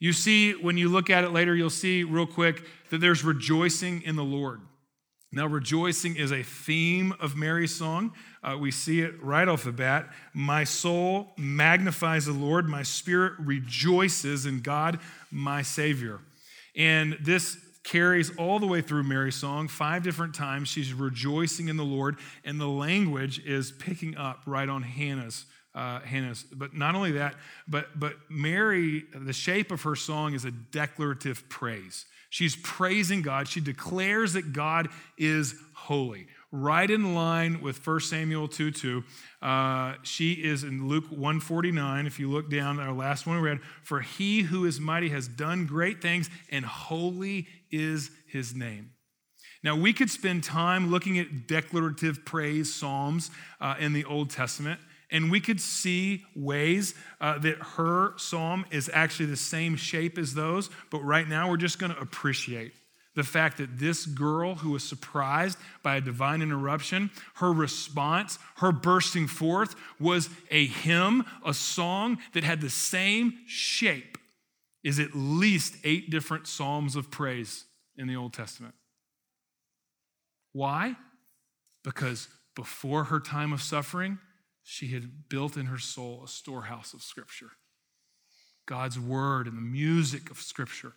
You 0.00 0.12
see, 0.12 0.52
when 0.52 0.76
you 0.76 0.88
look 0.88 1.10
at 1.10 1.22
it 1.22 1.30
later, 1.30 1.54
you'll 1.54 1.70
see 1.70 2.02
real 2.02 2.26
quick 2.26 2.64
that 2.90 2.98
there's 2.98 3.22
rejoicing 3.22 4.02
in 4.02 4.16
the 4.16 4.24
Lord. 4.24 4.60
Now, 5.34 5.46
rejoicing 5.46 6.16
is 6.16 6.30
a 6.30 6.42
theme 6.42 7.14
of 7.18 7.36
Mary's 7.36 7.74
song. 7.74 8.12
Uh, 8.42 8.58
we 8.60 8.70
see 8.70 9.00
it 9.00 9.14
right 9.22 9.48
off 9.48 9.64
the 9.64 9.72
bat. 9.72 10.10
My 10.34 10.64
soul 10.64 11.32
magnifies 11.38 12.26
the 12.26 12.32
Lord, 12.32 12.68
my 12.68 12.82
spirit 12.82 13.32
rejoices 13.38 14.44
in 14.44 14.60
God, 14.60 15.00
my 15.30 15.62
Savior. 15.62 16.20
And 16.76 17.16
this 17.20 17.56
carries 17.82 18.36
all 18.36 18.58
the 18.58 18.66
way 18.66 18.82
through 18.82 19.04
Mary's 19.04 19.34
song. 19.34 19.68
Five 19.68 20.02
different 20.02 20.34
times 20.34 20.68
she's 20.68 20.92
rejoicing 20.92 21.68
in 21.68 21.78
the 21.78 21.84
Lord, 21.84 22.18
and 22.44 22.60
the 22.60 22.68
language 22.68 23.40
is 23.44 23.72
picking 23.72 24.16
up 24.16 24.42
right 24.44 24.68
on 24.68 24.82
Hannah's. 24.82 25.46
Uh, 25.74 26.00
Hannah's. 26.00 26.44
But 26.52 26.74
not 26.74 26.94
only 26.94 27.12
that, 27.12 27.34
but 27.66 27.98
but 27.98 28.14
Mary, 28.28 29.04
the 29.14 29.32
shape 29.32 29.70
of 29.70 29.82
her 29.82 29.96
song 29.96 30.34
is 30.34 30.44
a 30.44 30.50
declarative 30.50 31.48
praise. 31.48 32.04
She's 32.32 32.56
praising 32.56 33.20
God. 33.20 33.46
She 33.46 33.60
declares 33.60 34.32
that 34.32 34.54
God 34.54 34.88
is 35.18 35.54
holy. 35.74 36.28
Right 36.50 36.90
in 36.90 37.14
line 37.14 37.60
with 37.60 37.86
1 37.86 38.00
Samuel 38.00 38.48
2 38.48 38.70
2. 38.70 39.04
Uh, 39.42 39.94
she 40.02 40.32
is 40.32 40.64
in 40.64 40.88
Luke 40.88 41.04
149. 41.10 42.06
If 42.06 42.18
you 42.18 42.30
look 42.30 42.50
down, 42.50 42.80
our 42.80 42.92
last 42.92 43.26
one 43.26 43.36
we 43.36 43.42
read, 43.42 43.60
For 43.82 44.00
he 44.00 44.42
who 44.42 44.64
is 44.64 44.80
mighty 44.80 45.10
has 45.10 45.28
done 45.28 45.66
great 45.66 46.00
things, 46.00 46.30
and 46.50 46.64
holy 46.64 47.48
is 47.70 48.10
his 48.26 48.54
name. 48.54 48.92
Now, 49.62 49.76
we 49.76 49.92
could 49.92 50.10
spend 50.10 50.42
time 50.42 50.90
looking 50.90 51.18
at 51.18 51.46
declarative 51.46 52.24
praise 52.24 52.74
psalms 52.74 53.30
uh, 53.60 53.74
in 53.78 53.92
the 53.92 54.06
Old 54.06 54.30
Testament 54.30 54.80
and 55.12 55.30
we 55.30 55.38
could 55.38 55.60
see 55.60 56.24
ways 56.34 56.94
uh, 57.20 57.38
that 57.38 57.58
her 57.76 58.14
psalm 58.16 58.64
is 58.70 58.90
actually 58.92 59.26
the 59.26 59.36
same 59.36 59.76
shape 59.76 60.18
as 60.18 60.34
those. 60.34 60.70
But 60.90 61.02
right 61.02 61.28
now, 61.28 61.48
we're 61.48 61.58
just 61.58 61.78
going 61.78 61.94
to 61.94 62.00
appreciate 62.00 62.72
the 63.14 63.22
fact 63.22 63.58
that 63.58 63.78
this 63.78 64.06
girl 64.06 64.54
who 64.54 64.70
was 64.70 64.82
surprised 64.82 65.58
by 65.82 65.96
a 65.96 66.00
divine 66.00 66.40
interruption, 66.40 67.10
her 67.34 67.52
response, 67.52 68.38
her 68.56 68.72
bursting 68.72 69.26
forth 69.26 69.74
was 70.00 70.30
a 70.50 70.66
hymn, 70.66 71.24
a 71.44 71.52
song 71.52 72.18
that 72.32 72.42
had 72.42 72.62
the 72.62 72.70
same 72.70 73.34
shape 73.46 74.16
is 74.82 74.98
at 74.98 75.14
least 75.14 75.76
eight 75.84 76.10
different 76.10 76.46
psalms 76.46 76.96
of 76.96 77.10
praise 77.10 77.66
in 77.96 78.08
the 78.08 78.16
Old 78.16 78.32
Testament. 78.32 78.74
Why? 80.52 80.96
Because 81.84 82.28
before 82.56 83.04
her 83.04 83.20
time 83.20 83.52
of 83.52 83.62
suffering, 83.62 84.18
she 84.62 84.88
had 84.88 85.28
built 85.28 85.56
in 85.56 85.66
her 85.66 85.78
soul 85.78 86.22
a 86.24 86.28
storehouse 86.28 86.94
of 86.94 87.02
Scripture. 87.02 87.50
God's 88.66 88.98
word 88.98 89.46
and 89.46 89.56
the 89.56 89.62
music 89.62 90.30
of 90.30 90.38
Scripture 90.38 90.92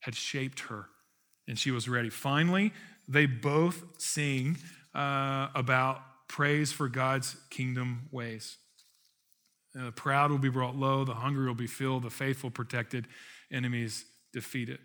had 0.00 0.14
shaped 0.14 0.60
her, 0.60 0.86
and 1.46 1.58
she 1.58 1.70
was 1.70 1.88
ready. 1.88 2.10
Finally, 2.10 2.72
they 3.08 3.26
both 3.26 3.82
sing 3.98 4.58
uh, 4.94 5.48
about 5.54 6.02
praise 6.28 6.72
for 6.72 6.88
God's 6.88 7.36
kingdom 7.50 8.08
ways. 8.10 8.56
And 9.74 9.86
the 9.86 9.92
proud 9.92 10.30
will 10.30 10.38
be 10.38 10.48
brought 10.48 10.74
low, 10.74 11.04
the 11.04 11.14
hungry 11.14 11.46
will 11.46 11.54
be 11.54 11.66
filled, 11.66 12.02
the 12.02 12.10
faithful 12.10 12.50
protected, 12.50 13.06
enemies 13.52 14.04
defeated. 14.32 14.78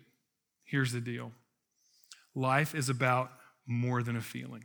Here's 0.64 0.92
the 0.92 1.00
deal 1.00 1.32
life 2.34 2.74
is 2.74 2.88
about 2.88 3.30
more 3.66 4.02
than 4.02 4.16
a 4.16 4.20
feeling. 4.20 4.64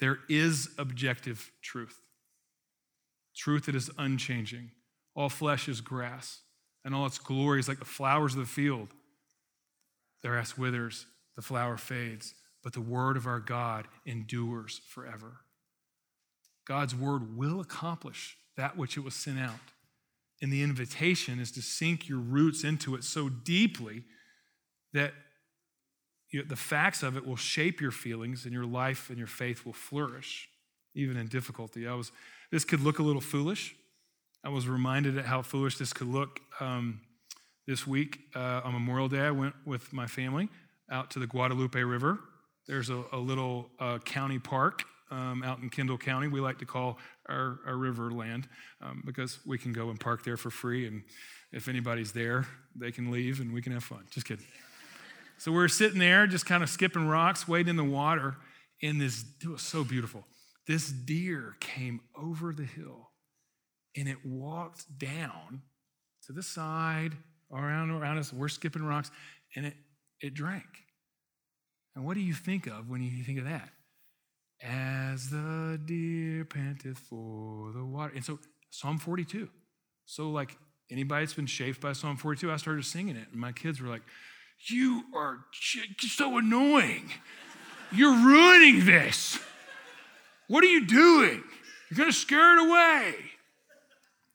There 0.00 0.18
is 0.28 0.70
objective 0.78 1.52
truth, 1.62 2.00
truth 3.36 3.66
that 3.66 3.74
is 3.74 3.90
unchanging. 3.98 4.70
All 5.14 5.28
flesh 5.28 5.68
is 5.68 5.80
grass, 5.80 6.40
and 6.84 6.94
all 6.94 7.06
its 7.06 7.18
glory 7.18 7.60
is 7.60 7.68
like 7.68 7.78
the 7.78 7.84
flowers 7.84 8.34
of 8.34 8.40
the 8.40 8.46
field. 8.46 8.88
The 10.22 10.28
grass 10.28 10.56
withers, 10.56 11.06
the 11.36 11.42
flower 11.42 11.76
fades, 11.76 12.34
but 12.62 12.72
the 12.72 12.80
word 12.80 13.16
of 13.16 13.26
our 13.26 13.40
God 13.40 13.88
endures 14.06 14.80
forever. 14.88 15.40
God's 16.66 16.94
word 16.94 17.36
will 17.36 17.60
accomplish 17.60 18.36
that 18.56 18.76
which 18.76 18.96
it 18.96 19.00
was 19.00 19.14
sent 19.14 19.38
out. 19.38 19.72
And 20.42 20.52
the 20.52 20.62
invitation 20.62 21.38
is 21.38 21.50
to 21.52 21.62
sink 21.62 22.08
your 22.08 22.18
roots 22.18 22.64
into 22.64 22.94
it 22.94 23.04
so 23.04 23.28
deeply 23.28 24.04
that 24.92 25.12
you 26.30 26.44
the 26.44 26.56
facts 26.56 27.02
of 27.02 27.16
it 27.16 27.26
will 27.26 27.36
shape 27.36 27.80
your 27.80 27.90
feelings 27.90 28.44
and 28.44 28.52
your 28.52 28.66
life 28.66 29.08
and 29.08 29.18
your 29.18 29.26
faith 29.26 29.66
will 29.66 29.72
flourish, 29.72 30.48
even 30.94 31.16
in 31.16 31.26
difficulty. 31.26 31.86
I 31.86 31.94
was, 31.94 32.12
this 32.50 32.64
could 32.64 32.80
look 32.80 32.98
a 32.98 33.02
little 33.02 33.20
foolish. 33.20 33.74
I 34.44 34.48
was 34.48 34.68
reminded 34.68 35.18
at 35.18 35.26
how 35.26 35.42
foolish 35.42 35.76
this 35.76 35.92
could 35.92 36.08
look 36.08 36.40
um, 36.60 37.00
this 37.66 37.86
week 37.86 38.20
uh, 38.34 38.62
on 38.64 38.72
Memorial 38.72 39.08
Day. 39.08 39.20
I 39.20 39.30
went 39.30 39.54
with 39.66 39.92
my 39.92 40.06
family 40.06 40.48
out 40.90 41.10
to 41.10 41.18
the 41.18 41.26
Guadalupe 41.26 41.80
River. 41.82 42.18
There's 42.66 42.90
a, 42.90 43.02
a 43.12 43.18
little 43.18 43.70
uh, 43.78 43.98
county 43.98 44.38
park 44.38 44.84
um, 45.10 45.42
out 45.42 45.58
in 45.58 45.68
Kendall 45.68 45.98
County. 45.98 46.28
We 46.28 46.40
like 46.40 46.58
to 46.58 46.64
call 46.66 46.98
our, 47.28 47.58
our 47.66 47.76
river 47.76 48.10
land 48.10 48.48
um, 48.80 49.02
because 49.04 49.40
we 49.44 49.58
can 49.58 49.72
go 49.72 49.90
and 49.90 49.98
park 49.98 50.24
there 50.24 50.36
for 50.36 50.50
free. 50.50 50.86
And 50.86 51.02
if 51.52 51.68
anybody's 51.68 52.12
there, 52.12 52.46
they 52.76 52.92
can 52.92 53.10
leave 53.10 53.40
and 53.40 53.52
we 53.52 53.60
can 53.60 53.72
have 53.72 53.84
fun. 53.84 54.04
Just 54.10 54.26
kidding. 54.26 54.46
So 55.40 55.50
we're 55.50 55.68
sitting 55.68 56.00
there, 56.00 56.26
just 56.26 56.44
kind 56.44 56.62
of 56.62 56.68
skipping 56.68 57.08
rocks, 57.08 57.48
wading 57.48 57.70
in 57.70 57.76
the 57.76 57.82
water, 57.82 58.36
and 58.82 59.00
this, 59.00 59.24
it 59.42 59.48
was 59.48 59.62
so 59.62 59.84
beautiful. 59.84 60.26
This 60.68 60.90
deer 60.90 61.56
came 61.60 62.02
over 62.14 62.52
the 62.52 62.66
hill 62.66 63.12
and 63.96 64.06
it 64.06 64.18
walked 64.22 64.98
down 64.98 65.62
to 66.26 66.34
the 66.34 66.42
side, 66.42 67.12
around, 67.50 67.90
around 67.90 68.18
us. 68.18 68.34
We're 68.34 68.48
skipping 68.48 68.82
rocks, 68.82 69.10
and 69.56 69.64
it, 69.64 69.76
it 70.20 70.34
drank. 70.34 70.66
And 71.96 72.04
what 72.04 72.16
do 72.16 72.20
you 72.20 72.34
think 72.34 72.66
of 72.66 72.90
when 72.90 73.00
you 73.00 73.24
think 73.24 73.38
of 73.38 73.46
that? 73.46 73.70
As 74.62 75.30
the 75.30 75.80
deer 75.82 76.44
panteth 76.44 76.98
for 76.98 77.72
the 77.72 77.82
water. 77.82 78.12
And 78.14 78.22
so, 78.22 78.38
Psalm 78.68 78.98
42. 78.98 79.48
So, 80.04 80.30
like 80.30 80.58
anybody 80.90 81.24
that's 81.24 81.32
been 81.32 81.46
shaped 81.46 81.80
by 81.80 81.94
Psalm 81.94 82.18
42, 82.18 82.52
I 82.52 82.58
started 82.58 82.84
singing 82.84 83.16
it, 83.16 83.28
and 83.32 83.40
my 83.40 83.52
kids 83.52 83.80
were 83.80 83.88
like, 83.88 84.02
you 84.66 85.04
are 85.14 85.44
so 85.98 86.38
annoying. 86.38 87.10
You're 87.92 88.14
ruining 88.14 88.84
this. 88.84 89.38
What 90.48 90.64
are 90.64 90.68
you 90.68 90.86
doing? 90.86 91.42
You're 91.90 91.96
going 91.96 92.10
to 92.10 92.16
scare 92.16 92.58
it 92.58 92.68
away. 92.68 93.14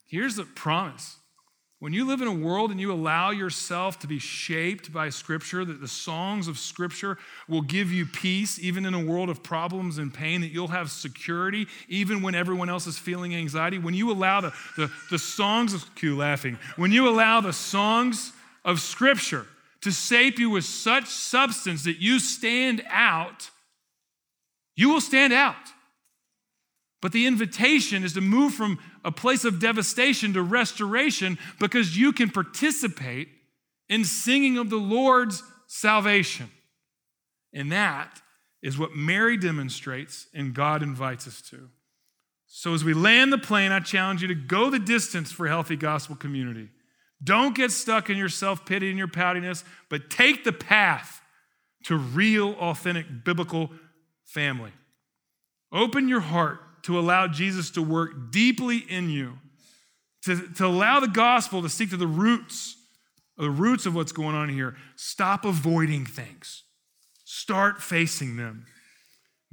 Here's 0.08 0.36
the 0.36 0.46
promise. 0.46 1.18
When 1.80 1.94
you 1.94 2.06
live 2.06 2.22
in 2.22 2.28
a 2.28 2.34
world 2.34 2.72
and 2.72 2.80
you 2.80 2.92
allow 2.92 3.32
yourself 3.32 4.00
to 4.00 4.08
be 4.08 4.18
shaped 4.18 4.92
by 4.94 5.10
Scripture, 5.10 5.66
that 5.66 5.82
the 5.82 5.88
songs 5.88 6.48
of 6.48 6.58
Scripture 6.58 7.18
will 7.50 7.62
give 7.62 7.92
you 7.92 8.06
peace, 8.06 8.58
even 8.60 8.86
in 8.86 8.94
a 8.94 9.04
world 9.04 9.30
of 9.30 9.44
problems 9.44 9.98
and 9.98 10.14
pain, 10.14 10.42
that 10.42 10.52
you'll 10.52 10.70
have 10.70 10.90
security, 10.90 11.68
even 11.90 12.22
when 12.22 12.34
everyone 12.34 12.70
else 12.70 12.88
is 12.88 12.98
feeling 12.98 13.36
anxiety. 13.36 13.78
When 13.78 13.94
you 13.94 14.10
allow 14.12 14.42
the, 14.42 14.54
the, 14.78 14.90
the 15.12 15.20
songs 15.20 15.74
of 15.74 15.94
Q 15.96 16.16
laughing, 16.18 16.58
when 16.78 16.92
you 16.92 17.10
allow 17.10 17.42
the 17.42 17.54
songs 17.54 18.32
of 18.64 18.80
Scripture 18.80 19.46
to 19.86 19.92
shape 19.92 20.40
you 20.40 20.50
with 20.50 20.66
such 20.66 21.06
substance 21.06 21.84
that 21.84 22.02
you 22.02 22.20
stand 22.20 22.84
out, 22.90 23.52
you 24.76 24.90
will 24.90 25.00
stand 25.00 25.32
out. 25.32 25.56
But 27.04 27.12
the 27.12 27.28
invitation 27.28 28.04
is 28.04 28.14
to 28.14 28.22
move 28.22 28.56
from 28.56 28.80
a 29.04 29.12
place 29.12 29.46
of 29.46 29.60
devastation 29.60 30.34
to 30.34 30.42
restoration 30.42 31.38
because 31.60 31.96
you 31.96 32.12
can 32.12 32.32
participate 32.32 33.30
in 33.88 34.04
singing 34.04 34.58
of 34.58 34.72
the 34.72 34.78
Lord's 34.78 35.44
salvation. 35.68 36.50
And 37.54 37.72
that 37.72 38.24
is 38.64 38.80
what 38.80 38.96
Mary 38.96 39.38
demonstrates 39.38 40.26
and 40.34 40.56
God 40.56 40.82
invites 40.82 41.28
us 41.28 41.44
to. 41.52 41.70
So 42.48 42.74
as 42.74 42.84
we 42.84 42.96
land 42.96 43.32
the 43.32 43.38
plane, 43.38 43.72
I 43.72 43.82
challenge 43.82 44.24
you 44.24 44.30
to 44.30 44.34
go 44.34 44.72
the 44.72 44.80
distance 44.80 45.32
for 45.32 45.48
healthy 45.48 45.76
gospel 45.76 46.16
community. 46.16 46.70
Don't 47.24 47.56
get 47.56 47.72
stuck 47.72 48.10
in 48.10 48.18
your 48.18 48.30
self 48.30 48.66
pity 48.66 48.90
and 48.90 48.98
your 48.98 49.08
poutiness, 49.08 49.64
but 49.90 50.10
take 50.10 50.44
the 50.44 50.52
path 50.52 51.22
to 51.86 51.96
real, 51.96 52.54
authentic 52.54 53.24
biblical 53.24 53.72
family. 54.26 54.72
Open 55.72 56.08
your 56.08 56.22
heart 56.22 56.60
to 56.84 57.00
allow 57.00 57.28
Jesus 57.28 57.72
to 57.72 57.82
work 57.82 58.32
deeply 58.32 58.78
in 58.78 59.10
you, 59.10 59.38
to, 60.24 60.48
to 60.54 60.66
allow 60.66 61.00
the 61.00 61.08
gospel 61.08 61.62
to 61.62 61.70
seek 61.70 61.90
to 61.92 61.98
the 61.98 62.08
roots, 62.08 62.76
the 63.38 63.50
roots 63.50 63.86
of 63.86 63.96
what's 63.96 64.12
going 64.12 64.36
on 64.36 64.50
here. 64.50 64.76
Stop 64.96 65.46
avoiding 65.46 66.06
things, 66.06 66.64
start 67.24 67.82
facing 67.82 68.38
them. 68.38 68.66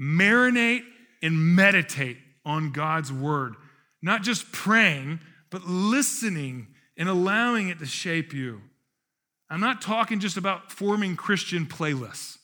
Marinate 0.01 0.85
and 1.23 1.55
meditate 1.55 2.17
on 2.45 2.73
God's 2.73 3.13
word, 3.13 3.55
not 4.03 4.23
just 4.23 4.51
praying, 4.53 5.21
but 5.51 5.65
listening 5.65 6.69
and 7.03 7.11
allowing 7.11 7.69
it 7.69 7.81
to 7.81 7.85
shape 7.85 8.33
you. 8.33 8.61
I'm 9.51 9.59
not 9.59 9.83
talking 9.83 10.21
just 10.21 10.37
about 10.37 10.71
forming 10.71 11.17
Christian 11.17 11.67
playlists, 11.67 12.39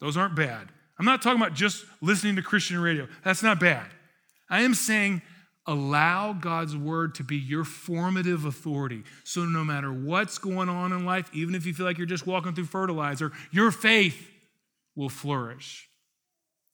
those 0.00 0.16
aren't 0.16 0.36
bad. 0.36 0.68
I'm 0.96 1.04
not 1.04 1.22
talking 1.22 1.42
about 1.42 1.54
just 1.54 1.84
listening 2.00 2.36
to 2.36 2.42
Christian 2.42 2.78
radio, 2.78 3.08
that's 3.24 3.42
not 3.42 3.58
bad. 3.58 3.88
I 4.48 4.60
am 4.60 4.74
saying, 4.74 5.22
allow 5.66 6.32
God's 6.32 6.76
word 6.76 7.16
to 7.16 7.24
be 7.24 7.34
your 7.34 7.64
formative 7.64 8.44
authority. 8.44 9.02
So 9.24 9.44
no 9.44 9.64
matter 9.64 9.92
what's 9.92 10.38
going 10.38 10.68
on 10.68 10.92
in 10.92 11.04
life, 11.04 11.28
even 11.32 11.56
if 11.56 11.66
you 11.66 11.74
feel 11.74 11.84
like 11.84 11.98
you're 11.98 12.06
just 12.06 12.28
walking 12.28 12.54
through 12.54 12.66
fertilizer, 12.66 13.32
your 13.50 13.72
faith 13.72 14.30
will 14.94 15.08
flourish. 15.08 15.88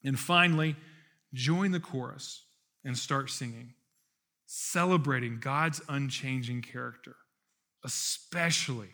And 0.05 0.19
finally, 0.19 0.77
join 1.33 1.71
the 1.71 1.81
chorus 1.81 2.45
and 2.85 2.95
start 2.95 3.31
singing 3.31 3.73
celebrating 4.47 5.39
God's 5.41 5.81
unchanging 5.89 6.63
character, 6.63 7.17
especially 7.85 8.91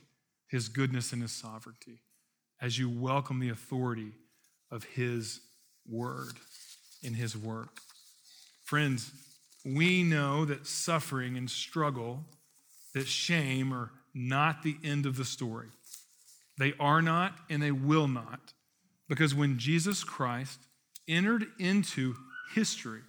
his 0.48 0.68
goodness 0.68 1.12
and 1.12 1.22
his 1.22 1.32
sovereignty, 1.32 2.02
as 2.60 2.78
you 2.78 2.88
welcome 2.88 3.38
the 3.38 3.48
authority 3.48 4.12
of 4.70 4.84
his 4.84 5.40
word 5.88 6.34
in 7.02 7.14
his 7.14 7.36
work. 7.36 7.80
Friends, 8.64 9.10
we 9.64 10.02
know 10.02 10.44
that 10.44 10.66
suffering 10.66 11.36
and 11.36 11.50
struggle, 11.50 12.24
that 12.94 13.06
shame 13.06 13.72
are 13.72 13.90
not 14.14 14.62
the 14.62 14.76
end 14.82 15.06
of 15.06 15.16
the 15.16 15.24
story. 15.24 15.68
They 16.58 16.74
are 16.78 17.02
not 17.02 17.38
and 17.48 17.62
they 17.62 17.72
will 17.72 18.08
not. 18.08 18.52
Because 19.08 19.34
when 19.34 19.58
Jesus 19.58 20.04
Christ 20.04 20.60
entered 21.08 21.46
into 21.58 22.14
history, 22.54 23.00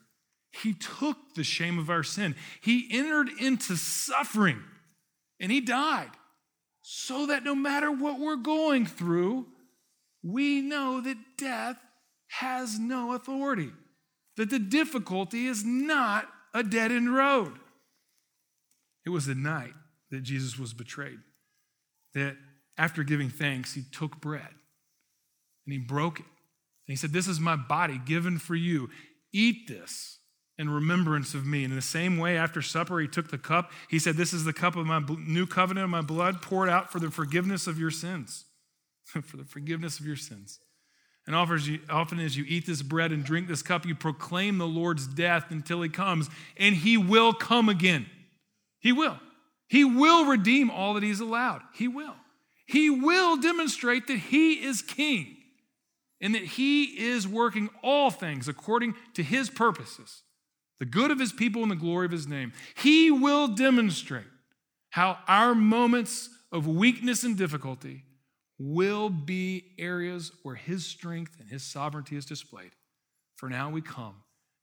he 0.62 0.74
took 0.74 1.18
the 1.36 1.44
shame 1.44 1.80
of 1.80 1.90
our 1.90 2.04
sin. 2.04 2.36
He 2.62 2.88
entered 2.92 3.30
into 3.40 3.76
suffering 3.76 4.62
and 5.40 5.52
he 5.52 5.62
died 5.62 6.12
so 6.82 7.26
that 7.28 7.44
no 7.44 7.56
matter 7.56 7.92
what 7.92 8.20
we're 8.20 8.36
going 8.36 8.86
through, 8.86 9.48
we 10.22 10.62
know 10.62 11.02
that 11.02 11.18
death 11.38 11.78
has 12.28 12.78
no 12.78 13.14
authority, 13.14 13.72
that 14.38 14.50
the 14.50 14.60
difficulty 14.60 15.48
is 15.48 15.66
not 15.66 16.28
a 16.54 16.64
dead 16.64 16.92
end 16.92 17.14
road. 17.14 17.54
It 19.06 19.10
was 19.10 19.26
the 19.26 19.36
night 19.36 19.74
that 20.12 20.22
Jesus 20.22 20.60
was 20.60 20.74
betrayed, 20.74 21.20
that 22.14 22.38
after 22.78 23.04
giving 23.04 23.30
thanks, 23.30 23.74
he 23.74 23.84
took 23.92 24.22
bread 24.22 24.50
and 25.66 25.74
he 25.74 25.80
broke 25.80 26.20
it. 26.20 26.26
And 26.88 26.94
he 26.94 26.96
said, 26.96 27.12
This 27.12 27.28
is 27.28 27.40
my 27.40 27.56
body 27.56 27.98
given 27.98 28.38
for 28.38 28.56
you. 28.56 28.90
Eat 29.32 29.68
this 29.68 30.20
in 30.58 30.70
remembrance 30.70 31.34
of 31.34 31.46
me. 31.46 31.64
In 31.64 31.76
the 31.76 31.82
same 31.82 32.18
way, 32.18 32.38
after 32.38 32.62
supper, 32.62 33.00
he 33.00 33.08
took 33.08 33.32
the 33.32 33.38
cup. 33.38 33.72
He 33.90 34.00
said, 34.00 34.16
This 34.16 34.34
is 34.34 34.44
the 34.44 34.54
cup 34.54 34.76
of 34.76 34.86
my 34.86 35.02
new 35.20 35.48
covenant 35.48 35.86
of 35.86 35.90
my 35.90 36.02
blood 36.02 36.42
poured 36.42 36.70
out 36.70 36.92
for 36.92 37.00
the 37.00 37.12
forgiveness 37.12 37.68
of 37.68 37.80
your 37.80 37.92
sins. 37.92 38.46
for 39.24 39.38
the 39.38 39.46
forgiveness 39.46 40.00
of 40.00 40.06
your 40.06 40.16
sins. 40.16 40.60
And 41.26 41.36
often 41.36 42.20
as 42.20 42.36
you 42.36 42.46
eat 42.48 42.66
this 42.66 42.82
bread 42.82 43.12
and 43.12 43.24
drink 43.24 43.48
this 43.48 43.62
cup, 43.62 43.86
you 43.86 43.96
proclaim 43.96 44.58
the 44.58 44.68
Lord's 44.68 45.08
death 45.08 45.52
until 45.52 45.82
he 45.82 45.88
comes, 45.88 46.30
and 46.58 46.76
he 46.76 46.98
will 46.98 47.32
come 47.32 47.70
again. 47.70 48.08
He 48.80 48.92
will. 48.92 49.18
He 49.70 49.86
will 49.86 50.26
redeem 50.26 50.70
all 50.70 50.96
that 50.96 51.04
he's 51.04 51.22
allowed. 51.22 51.62
He 51.74 51.88
will. 51.88 52.16
He 52.66 52.90
will 52.90 53.38
demonstrate 53.38 54.08
that 54.08 54.18
he 54.18 54.64
is 54.64 54.82
king 54.82 55.38
and 56.20 56.36
that 56.36 56.44
he 56.44 56.84
is 56.84 57.26
working 57.26 57.70
all 57.82 58.12
things 58.12 58.50
according 58.50 58.96
to 59.14 59.24
his 59.24 59.50
purposes, 59.50 60.24
the 60.80 60.86
good 60.86 61.12
of 61.12 61.20
his 61.20 61.32
people 61.32 61.62
and 61.62 61.72
the 61.72 61.76
glory 61.76 62.06
of 62.06 62.12
his 62.12 62.28
name. 62.28 62.52
He 62.76 63.12
will 63.12 63.48
demonstrate 63.48 64.26
how 64.90 65.18
our 65.28 65.56
moments 65.56 66.30
of 66.52 66.68
weakness 66.68 67.24
and 67.24 67.38
difficulty 67.38 68.04
will 68.60 69.10
be 69.10 69.72
areas 69.80 70.32
where 70.44 70.56
his 70.56 70.86
strength 70.86 71.38
and 71.40 71.50
his 71.50 71.64
sovereignty 71.64 72.16
is 72.16 72.26
displayed. 72.26 72.72
For 73.36 73.50
now 73.50 73.70
we 73.70 73.82
come 73.82 74.16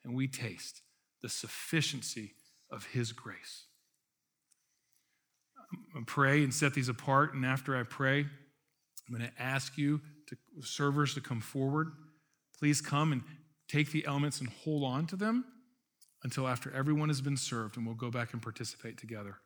and 0.05 0.15
we 0.15 0.29
taste 0.29 0.83
the 1.23 1.29
sufficiency 1.29 2.33
of 2.71 2.87
his 2.87 3.13
grace. 3.13 3.65
I'm 5.97 6.05
pray 6.05 6.43
and 6.43 6.53
set 6.53 6.75
these 6.75 6.89
apart, 6.89 7.35
and 7.35 7.45
after 7.45 7.77
I 7.77 7.83
pray, 7.83 8.21
I'm 8.21 9.17
going 9.17 9.29
to 9.29 9.43
ask 9.43 9.77
you 9.77 10.01
to 10.29 10.37
servers 10.63 11.15
to 11.15 11.21
come 11.21 11.41
forward. 11.41 11.93
Please 12.59 12.81
come 12.81 13.13
and 13.13 13.23
take 13.69 13.91
the 13.91 14.07
elements 14.07 14.41
and 14.41 14.49
hold 14.49 14.85
on 14.85 15.07
to 15.09 15.17
them 15.17 15.45
until 16.23 16.47
after 16.47 16.73
everyone 16.75 17.09
has 17.09 17.21
been 17.21 17.37
served, 17.37 17.77
and 17.77 17.87
we'll 17.87 17.95
go 17.95 18.11
back 18.11 18.33
and 18.33 18.43
participate 18.43 18.99
together. 18.99 19.39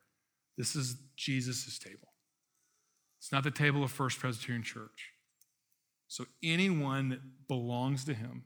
This 0.57 0.75
is 0.75 0.97
Jesus' 1.15 1.77
table. 1.79 2.13
It's 3.19 3.31
not 3.31 3.43
the 3.43 3.51
table 3.51 3.83
of 3.83 3.91
First 3.91 4.19
Presbyterian 4.19 4.63
Church. 4.63 5.11
So 6.07 6.25
anyone 6.43 7.09
that 7.09 7.19
belongs 7.47 8.05
to 8.05 8.13
him 8.13 8.43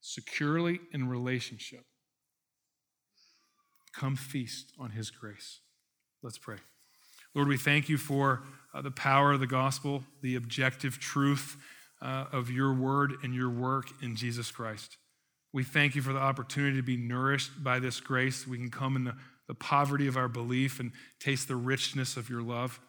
securely 0.00 0.80
in 0.92 1.08
relationship, 1.08 1.84
come 3.92 4.16
feast 4.16 4.72
on 4.78 4.90
his 4.90 5.10
grace. 5.10 5.60
Let's 6.22 6.38
pray. 6.38 6.56
Lord, 7.34 7.48
we 7.48 7.56
thank 7.56 7.88
you 7.88 7.98
for 7.98 8.42
uh, 8.74 8.82
the 8.82 8.90
power 8.90 9.32
of 9.32 9.40
the 9.40 9.46
gospel, 9.46 10.04
the 10.22 10.36
objective 10.36 10.98
truth 10.98 11.56
uh, 12.02 12.26
of 12.32 12.50
your 12.50 12.72
word 12.74 13.12
and 13.22 13.34
your 13.34 13.50
work 13.50 13.88
in 14.02 14.16
Jesus 14.16 14.50
Christ. 14.50 14.96
We 15.52 15.64
thank 15.64 15.96
you 15.96 16.02
for 16.02 16.12
the 16.12 16.20
opportunity 16.20 16.76
to 16.76 16.82
be 16.82 16.96
nourished 16.96 17.62
by 17.62 17.80
this 17.80 18.00
grace. 18.00 18.46
We 18.46 18.56
can 18.56 18.70
come 18.70 18.94
in 18.94 19.04
the, 19.04 19.14
the 19.48 19.54
poverty 19.54 20.06
of 20.06 20.16
our 20.16 20.28
belief 20.28 20.78
and 20.78 20.92
taste 21.18 21.48
the 21.48 21.56
richness 21.56 22.16
of 22.16 22.30
your 22.30 22.42
love. 22.42 22.80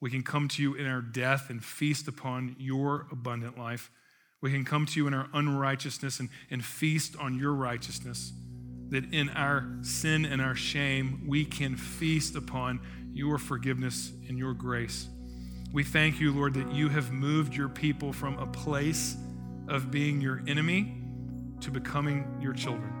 We 0.00 0.10
can 0.10 0.22
come 0.22 0.48
to 0.48 0.62
you 0.62 0.74
in 0.74 0.86
our 0.86 1.02
death 1.02 1.50
and 1.50 1.62
feast 1.62 2.08
upon 2.08 2.56
your 2.58 3.06
abundant 3.12 3.58
life. 3.58 3.90
We 4.40 4.50
can 4.50 4.64
come 4.64 4.86
to 4.86 5.00
you 5.00 5.06
in 5.06 5.14
our 5.14 5.28
unrighteousness 5.34 6.20
and, 6.20 6.30
and 6.50 6.64
feast 6.64 7.16
on 7.16 7.38
your 7.38 7.52
righteousness. 7.52 8.32
That 8.90 9.12
in 9.12 9.28
our 9.30 9.66
sin 9.82 10.24
and 10.24 10.40
our 10.40 10.54
shame, 10.54 11.24
we 11.26 11.44
can 11.44 11.76
feast 11.76 12.36
upon 12.36 12.80
your 13.12 13.36
forgiveness 13.36 14.12
and 14.28 14.38
your 14.38 14.54
grace. 14.54 15.08
We 15.72 15.84
thank 15.84 16.20
you, 16.20 16.32
Lord, 16.32 16.54
that 16.54 16.72
you 16.72 16.88
have 16.88 17.10
moved 17.10 17.54
your 17.54 17.68
people 17.68 18.12
from 18.12 18.38
a 18.38 18.46
place 18.46 19.16
of 19.68 19.90
being 19.90 20.20
your 20.20 20.42
enemy 20.46 20.95
to 21.60 21.70
becoming 21.70 22.38
your 22.40 22.52
children. 22.52 22.92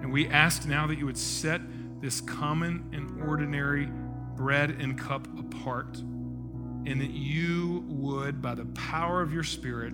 And 0.00 0.12
we 0.12 0.28
ask 0.28 0.66
now 0.66 0.86
that 0.86 0.98
you 0.98 1.06
would 1.06 1.18
set 1.18 1.60
this 2.00 2.20
common 2.20 2.90
and 2.92 3.22
ordinary 3.28 3.88
bread 4.36 4.70
and 4.70 4.98
cup 4.98 5.26
apart 5.38 5.96
and 6.86 7.00
that 7.00 7.10
you 7.10 7.84
would, 7.88 8.40
by 8.40 8.54
the 8.54 8.66
power 8.66 9.20
of 9.20 9.32
your 9.32 9.42
Spirit, 9.42 9.92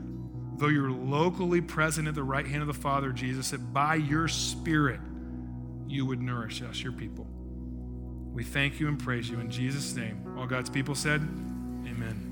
though 0.59 0.69
you're 0.69 0.91
locally 0.91 1.61
present 1.61 2.07
at 2.07 2.15
the 2.15 2.23
right 2.23 2.47
hand 2.47 2.61
of 2.61 2.69
the 2.69 2.75
Father, 2.75 3.13
Jesus, 3.13 3.51
that 3.51 3.73
by 3.73 3.95
your 3.95 4.29
Spirit 4.29 5.01
you 5.89 6.05
would 6.05 6.21
nourish 6.21 6.63
us, 6.63 6.83
your 6.83 6.93
people. 6.93 7.27
We 8.33 8.45
thank 8.45 8.79
you 8.79 8.89
and 8.89 8.99
praise 8.99 9.29
you 9.29 9.41
in 9.41 9.51
Jesus' 9.51 9.95
name. 9.95 10.35
All 10.37 10.47
God's 10.47 10.71
people 10.71 10.95
said, 10.95 11.23
Amen. 11.87 12.32